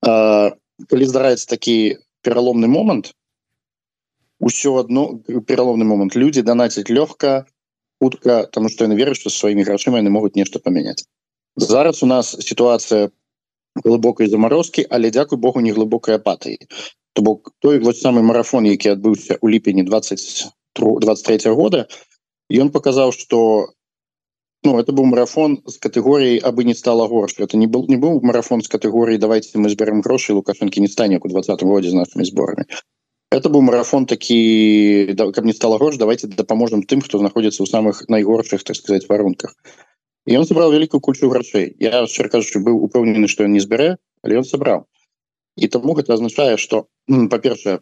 [0.00, 3.12] Калі здараецца такі пераломны момант
[4.40, 7.46] усё одно пераломны момант люди донацяць лёгка
[8.00, 11.04] хутка тому что яны веры что сваімі грашыма яны могуць нешта памяняць
[11.56, 13.14] зараз у нас ситуация по
[13.74, 16.58] глыбокай замарозкі але дзякуй Богу не глыбокай апатыі
[17.12, 21.86] то бок той вот самый марафон які адбыўся у ліпені 20 23 года
[22.50, 23.72] ён показаў что
[24.62, 28.20] ну это был марафон с катэгоріяй абы не стало горш это не был не быў
[28.22, 32.24] марафон с катэгоріяй давайте мы зберем грошы лукашэнкі не стане у 20 годзе з нашими
[32.24, 32.66] зборами
[33.30, 37.66] это был марафон такі да, каб не стало горш давайте дапаможам тым хто знаходзіцца ў
[37.70, 39.54] самых найгоршых так сказать варунках
[40.26, 44.38] і он сабраў вялікую культу грашэй я кажучы быў упэўнены что ён не збярэ але
[44.42, 44.86] он сабраў
[45.56, 47.80] і таму гэта означае что па-першае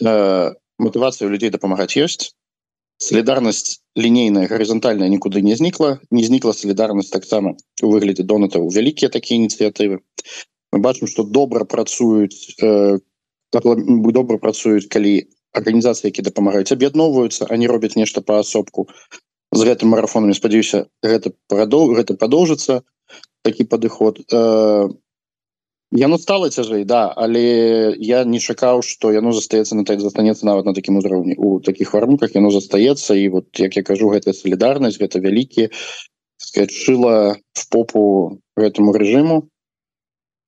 [0.00, 2.32] э, мотывацыя людзей дапамагаць ёсць
[2.98, 9.38] солідарнасць лінейная гарызантальная нікуды не знікла не знікла солідарнасць таксама у выглядзе донатаў вялікія такія
[9.44, 10.00] ініцыятывы
[10.72, 12.98] мы бачым что добра працуюць э,
[13.52, 18.88] добра працуюць калі арганізацыі які дапамагаюць аб'ядноўваюцца они робяць нешта паасобку
[19.52, 22.82] з гэтым марафонамі спадзяюся гэта прадол гэта продолжыцца
[23.42, 24.88] такі падыход э,
[25.92, 30.68] яно стало цяжэй да але я не чакаў что яно застаецца на так застанецца нават
[30.68, 35.00] на такім узроўні у таких варунках яно застаецца і вот як я кажу гэта солідарнасць
[35.00, 35.70] гэта вялікі
[36.68, 39.48] шыла в попу гэтаму режиму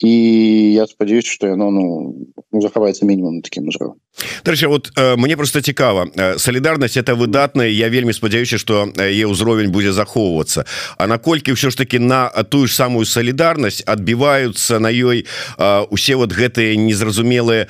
[0.01, 2.15] і я спадзяюсь что яно ну,
[2.53, 4.01] ну захаваецца мінімум таким узроўнем
[4.45, 9.27] Дарэча вот э, мне просто цікава э, солідарнасць это выдатная я вельмі спадзяюся что е
[9.27, 10.65] ўзровень будзе захоўвацца.
[10.99, 16.15] А наколькі ўсё ж таки на тую ж самую солідарнасць адбіваюцца на ёй э, усе
[16.17, 17.67] вот гэтыя незразумелыя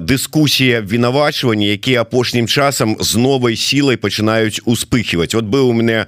[0.00, 6.06] дыскусія вінавачвання якія апошнім часам з новай сілай пачынаюць успыхивать вот быў у меня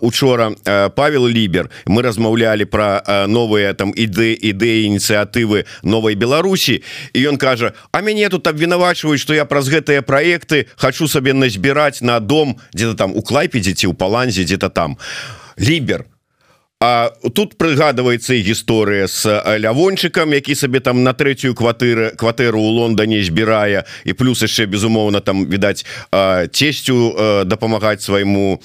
[0.00, 0.54] учора
[0.94, 1.70] Павел лібер.
[1.86, 8.28] Мы размаўлялі про новыя там іды ідэі ініцыятывы новой Беларусі і ён кажа а мяне
[8.28, 13.22] тут абвінавачваюць что я праз гэтыя проекты хочу сабе назбіраць на дом где-то там у
[13.22, 14.98] клайпедзе ці у паланзе где-то там
[15.58, 16.06] лібер
[16.80, 19.24] А тут прыгадываецца і гісторыя с
[19.56, 25.24] лявончыкам які сабе там на трэцюю кватыры кватэру у Лондоне збірае і плюс яшчэ безумоўна
[25.24, 25.86] там відаць
[26.52, 27.16] цесцю
[27.48, 28.60] дапамагаць свайму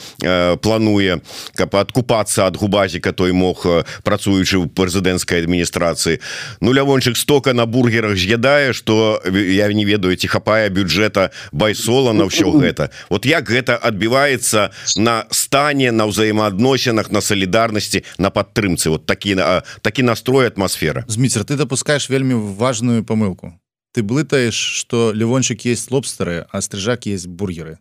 [0.60, 1.22] плануе
[1.56, 3.64] каб адкупацца ад губазіка той мог
[4.04, 6.20] працуючы ў прэзідэнцкай адміністрацыі
[6.60, 12.28] Ну лявончык стока на бургерах з'ядае что я не ведаю ці хапае бюджэта байсола на
[12.28, 12.92] ўсё гэта.
[13.08, 19.36] Вот як гэта адбіваецца на стане на ўзаемаадносінах на салідарнасці на падтрымцы вот такі
[19.82, 23.60] такі настрой атмасфера зміцер ты допускаешь вельмі важную помылку.
[23.94, 27.80] Ты блытаешь что левончик есть лобстеры а стрижак есть бургеры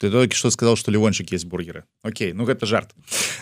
[0.00, 1.84] ты только что сказал что ливончик есть бургеры.
[2.02, 2.90] Окей ну это жарт.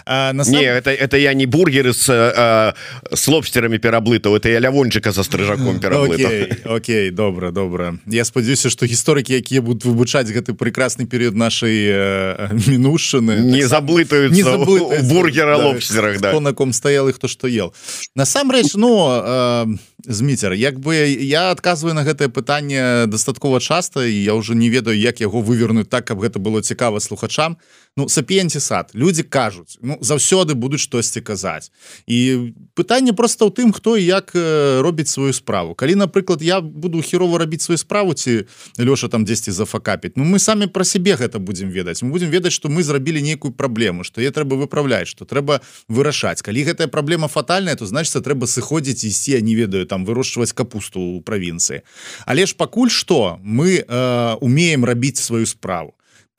[0.05, 0.61] А, на самом...
[0.61, 2.75] не это это я не бургеры с а,
[3.13, 8.87] с лобстерами пераблытаў это я лявончика за стрыжаком Окей, Окей добра добра я спадзяюся что
[8.87, 15.67] гісторыкі якія будут выбучаць гэты прекрасны перыяд нашай э, мінушчыны не заблытаюць не бургера да,
[15.67, 16.41] лобстерах да.
[16.41, 17.75] на ком стаял их то что ел.
[18.15, 19.67] Насамрэч ну э,
[20.05, 24.99] зміцер як бы я адказваю на гэтае пытанне дастаткова часта і я уже не ведаю
[24.99, 27.57] як яго вывернуць так каб гэта было цікава слухачам
[27.97, 28.91] ну сапенці сад.
[28.95, 31.71] Люди кажуць ну заўсёды будуць штосьці казаць.
[32.07, 34.33] І пытанне просто ў тым хто як
[34.81, 35.75] робіць сваю справу.
[35.75, 40.39] Калі напрыклад я буду херова рабіць сваю справу ці лёша там дзесьці зафакапіць Ну мы
[40.39, 42.03] самі про сябе гэта будзем ведаць.
[42.03, 46.41] Мы будем ведаць что мы зрабілі нейкую праблему что я трэба выправляць что трэба вырашаць.
[46.43, 51.21] Калі гэтая праблема фатальная то значится трэба сыходзіць ісці не ведаю там вырошчваць капусту ў
[51.21, 51.85] правінцыі.
[52.25, 55.93] Але ж пакуль что мы э, умеем рабіць сваю справу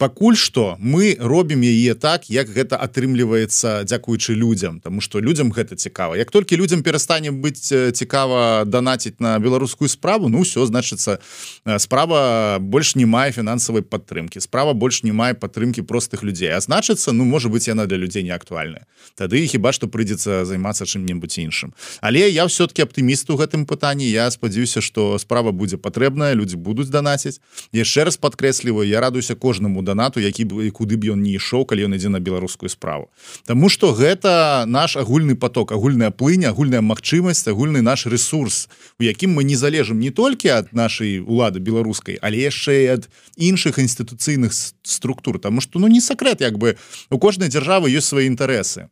[0.03, 5.79] пакуль что мы робім яе так як гэта атрымліваецца дзякуючы людям тому что людям гэта
[5.79, 6.17] цікава.
[6.17, 11.23] Як толькі людям перастане быць цікава данаціць на беларускую справу ну все значыцца
[11.77, 16.51] справа больш не мае фінансавай падтрымки справа больш не мае падтрымки простых людзей.
[16.51, 18.83] А значыцца ну можа быть яна для людзей не актуальная
[19.15, 21.73] тады хіба что прыйдзецца займацца чым-небудзь іншым.
[22.01, 24.03] Але я все-таки аптыміст у гэтым пытанні.
[24.09, 27.39] Я спадзяюся что справа будзе патрэбная люди будуць данаціць.
[27.71, 31.85] Яшчэ раз подкрэсліваю я радуюся кожнаму донату які бы куды б ён не ішоў калі
[31.85, 33.13] ён ідзе на беларускую справу.
[33.45, 38.69] Таму что гэта наш агульны поток агульная плынь агульная магчымасць агульны наш ресурс
[38.99, 43.77] у якім мы не залежым не толькі ад нашай улады беларускай але яшчэ ад іншых
[43.77, 44.51] інстытуцыйных
[44.83, 45.39] структур.
[45.39, 46.77] Тому что ну не сакрэт як бы
[47.09, 48.89] у кожнай дзяржавы ёсць свае інтарэсы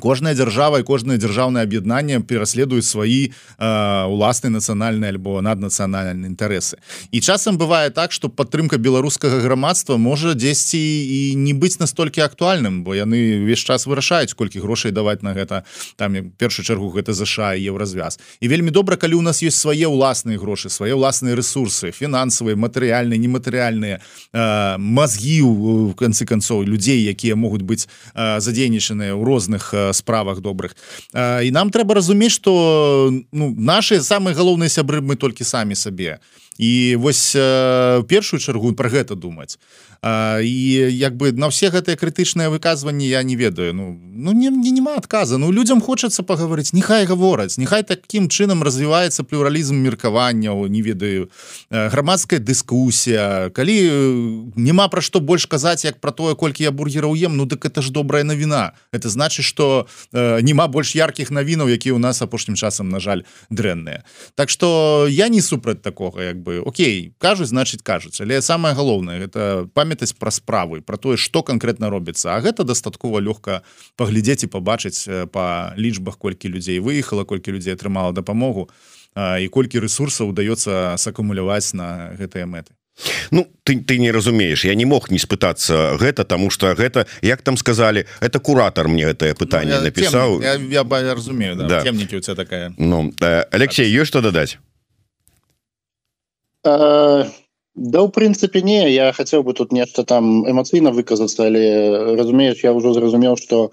[0.00, 3.66] кожная дзяржава і кожнае дзяржаўнае аб'яднанне пераследуюць сваі э,
[4.08, 6.80] уласны нацыянальны альбо наднацыянальныя інтарэсы
[7.12, 12.84] і часам бывае так что падтрымка беларускага грамадства можа дзесьці і не быць настолькі актуальным
[12.84, 15.64] бо яны ўвесь час вырашаюць колькі грошай даваць на гэта
[15.96, 18.18] там першую чаргу гэта ЗША еўразвяз.
[18.40, 23.20] І вельмі добра калі у нас есть свае ўласныя грошы свае ўласныя ресурсы фінансавыя матэрыяльныя
[23.20, 27.84] нематэрыяльныя э, мазгі в канцы канцоў людзей якія могуць быць
[28.16, 30.76] э, задзейнічаныя ў розных э, справах добрых.
[31.14, 36.18] І нам трэба разумець что ну наши самые галоўныя сябры мы толькі самі сабе
[36.58, 37.32] і вось
[38.08, 39.58] першую чаргу про гэта думаць
[40.04, 44.70] і як бы на все гэтыя крытычныя выказванні я не ведаю ну ну не мне
[44.70, 45.38] няма адказа.
[45.38, 51.30] Ну людям хочацца паговорыць нехай гавораць нехай таким чынам развіваецца плюралізм меркаванняў не ведаю
[51.70, 53.50] грамадская дыскусія.
[53.54, 53.76] Калі
[54.58, 57.80] няма пра што больш казаць як про тое колькі я бургераў ем ну дык это
[57.82, 58.74] ж добрая навіна.
[58.90, 64.02] Это значыць что няма больш яркіх навінаў які у нас апошнім часам на жаль дрэнныя.
[64.34, 66.58] Так что я не супраць такога як бы.
[66.58, 68.20] Окей кажуць значыць кажуць.
[68.20, 72.36] Але самое галоўнае это память памятаць пра справы про тое что конкретно робіцца.
[72.36, 73.62] А гэта дастаткова лёгка
[73.96, 78.70] паглядзець і побачыць по лічбах колькі людзей выехала колькі людзей атрымала дапамогу
[79.16, 82.72] і колькі ресурсаў удаецца сакумуляваць на гэтыя мэты.
[83.30, 87.42] Ну ты ты не разумееш я не мог не спытацца гэта тому что гэта як
[87.42, 90.40] там сказали это куратор мне гэтае пытанне ну, напісаў.
[90.42, 91.90] я, я, я разумею да, да.
[91.90, 92.74] у тебя такая.
[92.78, 94.58] Ну э, Алексей ёсць что дадаць?
[96.64, 97.28] А...
[97.74, 101.62] Да ў прынцыпе не я хацеў бы тут нешта там эмацыйна выказацца але
[102.20, 103.72] разумееш я ўжо зразумеў что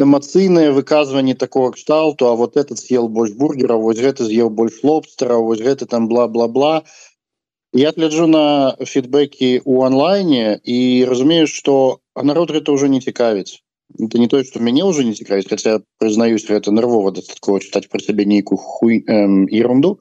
[0.00, 5.36] эмацыйныя выказванні такого кшталту А вот этот съел больш бургера вось гэты з'еў больш лобстера
[5.36, 6.84] вось гэты там бла-бла-бла.
[7.76, 13.60] Я гляджу на фідбэкі у онлайне і разумею что а народ это уже не цікавіць
[14.00, 18.00] это не тое что мяне уже не цікавіць хотя прызнаюсь это нервова дастаткова чытаць про
[18.00, 20.00] сябе нейкую хуй эм, ерунду.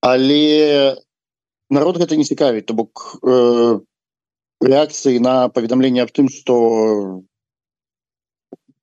[0.00, 1.02] Але
[1.72, 3.80] народ гэта не цікавіць то бок э,
[4.62, 7.22] реакцыі на паведамленне аб тым что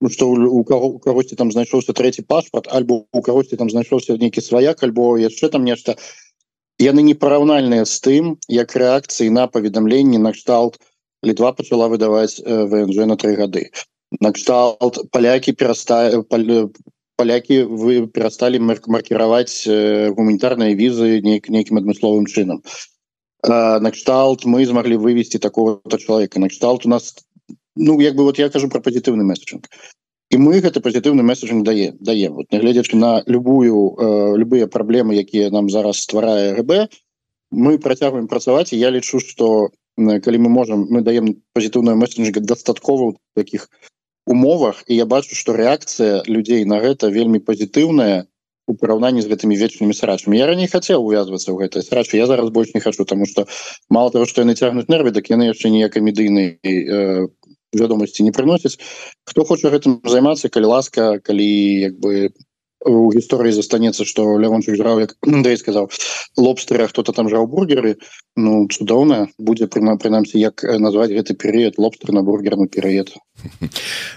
[0.08, 4.42] что у кого у кагосьці там знайшоўся третий паспорт альбо у кагосьці там знайшоўся нейкі
[4.42, 5.98] сваяк альбо яшчэ там нешта.
[6.80, 10.80] Яны не параўнальныя з тым як рэакцыі на паведамленні накшталт
[11.24, 13.72] літва пачала выдаваць э, внж на три гады.
[14.24, 16.24] Накшталт палякі перастае
[17.20, 22.64] палякі вы перасталі маркіраваць э, гуманітарныя візы нейк нейкім адмысловым чынам
[23.44, 27.16] накшталт мы змаглі вывесці такого чалавека накшталт у нас
[27.76, 29.68] ну як бы вот я кажу про пазітыўны месседжинг.
[30.30, 35.50] І мы гэты пазітыўны месседжинг дае дае вот нягледзячы на любую э, любыя праблемы якія
[35.50, 36.90] нам зараз стварае ГБ
[37.52, 43.16] мы працягваем працаваць і я лічу что калі мы можем мы даем пазітыўную месседжинг дастаткова
[43.36, 43.70] таких
[44.30, 48.30] умовах і я бачу что реакцыя людзей на гэта вельмі пазітыўная
[48.70, 52.54] у параўнанні з гэтымі вечнымі срачамі я раней хацеў увязвацца ў гэтай срачы я зараз
[52.54, 53.50] больш не хачу тому что
[53.90, 57.26] мало того что яны цягнуць нервы так яны яшчэ ніякай медыйнай э,
[57.74, 58.78] вядомасці не прыносяць
[59.26, 61.50] хто хоча гэтым займацца калі ласка калі
[61.90, 62.30] як бы
[62.86, 65.90] у гісторыі застанецца что лявончык жраў як Андрей сказаў
[66.38, 67.98] лобстера хто-то там жраў бургеры
[68.38, 73.12] ну цудоўна будзе прыма прынамсі як назваць гэты перыяд лобстер на бургерны перыяд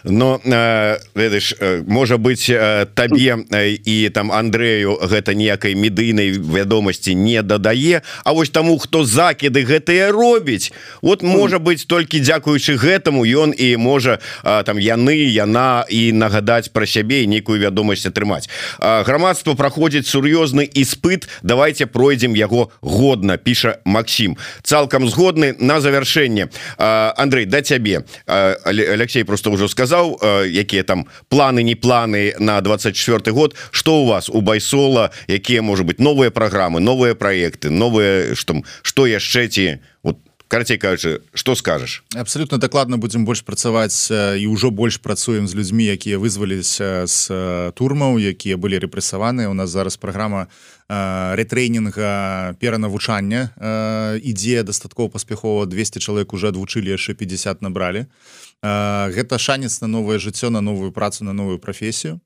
[0.05, 3.39] но э, ведаеш э, можа быть э, табе
[3.85, 8.03] і там Андрею гэта ніякай медыйнай вядомасці не дадае.
[8.25, 13.77] А вось таму хто закіды гэтыя робіць вот можа быть толькі дзякуючы гэтаму ён і
[13.77, 18.49] можа там яны яна і нагадаць пра сябе нейкую вядомасць атрымаць.
[18.79, 21.29] Грамадства праходзіць сур'ёзны іспыт.
[21.43, 26.49] Давайте пройдзем яго годна піша Макссім цалкам згодны на завяршэнне.
[26.79, 28.05] Андрей да цябе.
[28.27, 33.55] Алексей Алексей просто уже сказал э, якія там планы не планы на 24 год.
[33.71, 35.11] Что у вас у байсола?
[35.29, 40.17] Якія может быть новые программы новые проекты новые что что яшчэ ці вот
[40.49, 42.05] карцей кажучы что скажешь?
[42.15, 47.29] Абсолютно дакладна будем больш працаваць і ўжо больш працуем з людзьмі якія вызваліся з
[47.77, 50.49] турмаў якія былі рэпрэсаваныя у нас зараз праграма
[50.89, 53.53] рэтрейнінга перанавучання
[54.25, 58.07] ідзе дастаткова паспяхова 200 чалавек уже адвучылі яшчэ 50 набралі
[58.63, 62.21] гэта шанец на новае жыццё на новую працу на новую прафесію.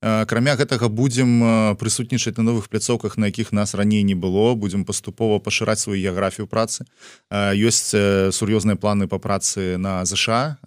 [0.00, 4.54] Акрамя гэтага будзем прысутнічаць на новых пляцоўках на якіх нас раней не было.
[4.54, 6.86] Будзем паступова пашыраць сваю геаграфію працы.
[7.34, 7.90] Ёсць
[8.30, 10.62] сур'ёзныя планы по працы на ЗША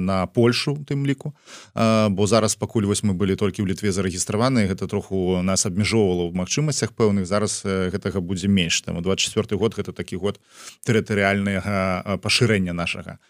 [0.00, 1.36] на Польшу тым ліку.
[1.76, 6.40] Бо зараз пакуль вось мы былі толькі ў літве зарэгістраваныя гэта троху нас абмяжоўвала ў
[6.40, 7.28] магчымасцях пэўных.
[7.28, 8.80] Зараз гэтага будзе менш.
[8.80, 10.40] Там 24 год гэта такі год
[10.88, 13.20] тэрытарыяльнага пашырэння нашага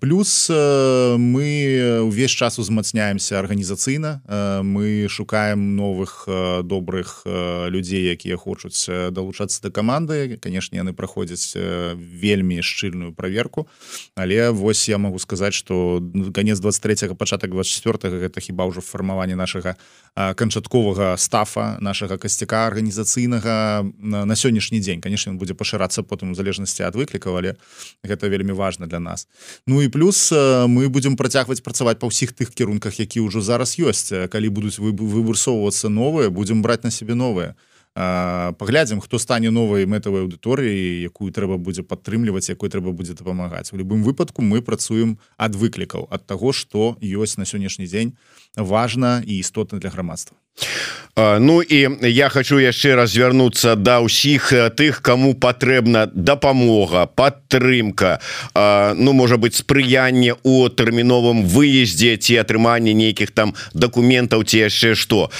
[0.00, 4.22] плюс мы увесь час узмацняемся арганізацыйна
[4.62, 10.36] мы шукаем новых э, добрых э, людзей якія хочуць э, далучацца да каманды.
[10.36, 13.68] Канешне яны праходзяць вельмі шчыльную праверку.
[14.16, 16.02] Але вось я могу сказаць что
[16.34, 19.76] конец 23 пачатак 24 гэта хіба ўжо фармаванне нашага
[20.14, 25.00] канчатковага стафа нашага касцяка арганізацыйнага на сённяшні дзень.
[25.00, 27.56] Конечно будзе пашырацца потым у залежнасці ад выклікаў але
[28.04, 29.28] гэта вельмі важно для нас
[29.66, 34.12] Ну і плюс мы будемм працягваць працаваць па ўсіх тых кірунках які ўжо зараз ёсць.
[34.30, 37.56] Калі будуць выбурсоўвацца новыя будзем браць на сябе новыя.
[37.96, 43.72] Паглядзім хто стане новай мэтавай аўдыторыі якую трэба будзе падтрымліваць якой трэба будзе дапамагаць.
[43.72, 48.12] У любым выпадку мы працуем ад выклікаў ад таго што ёсць на сённяшні дзень
[48.56, 50.36] важна і істотна для грамадства
[51.16, 58.20] Ну і я хочу яшчэ раз звярнуцца да ўсіх тых кому патрэбна дапамога падтрымка.
[58.52, 65.32] Ну можа быть спрыянне у тэрміновым выездзе ці атрыманне нейкіх там дакументаў ці яшчэ что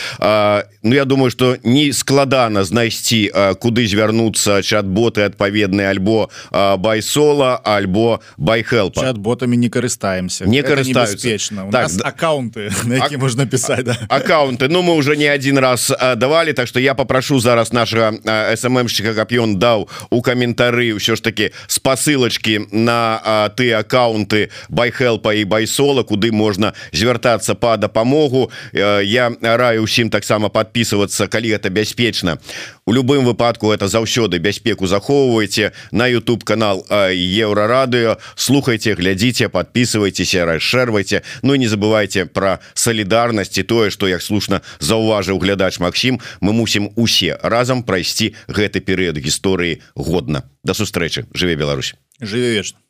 [0.80, 3.28] Ну я думаю что не складана знайсці
[3.60, 6.32] куды звярнуцца чат-боты адпаведны альбо
[6.80, 10.48] байсола альбо байхелп ботамі не карыстаемся.
[10.48, 11.36] Не карыстаюцца.
[11.68, 12.72] так, аккаунты
[13.18, 13.98] можна пісаць да.
[14.08, 14.72] аккаунты.
[14.72, 18.12] Ну мы уже уже не один раз давали так что я попрошу зараз нашего
[18.56, 23.22] сммщика каб ён даў у каментары ўсё ж таки спасылочки на
[23.54, 31.28] ты аккаунты байхелпа і байсола куды можна звяртацца по дапамогу я раю усім таксама подписываться
[31.28, 32.38] калі это бяспечна
[32.86, 41.22] у любым выпадку это заўсёды бяспеку захоўваеце на YouTube канал еўрарадыо слухайте глядзіце подписывайтеся расшэрвайте
[41.42, 47.38] Ну не забывайте про солідарнасці тое что як слушна заўважыў глядач Макссім мы мусім усе
[47.42, 50.44] разам прайсці гэты перыяд гісторыі годна.
[50.62, 51.26] До сустрэчы.
[51.34, 51.94] Жыве Беларусь.
[52.20, 52.85] Жыве вечна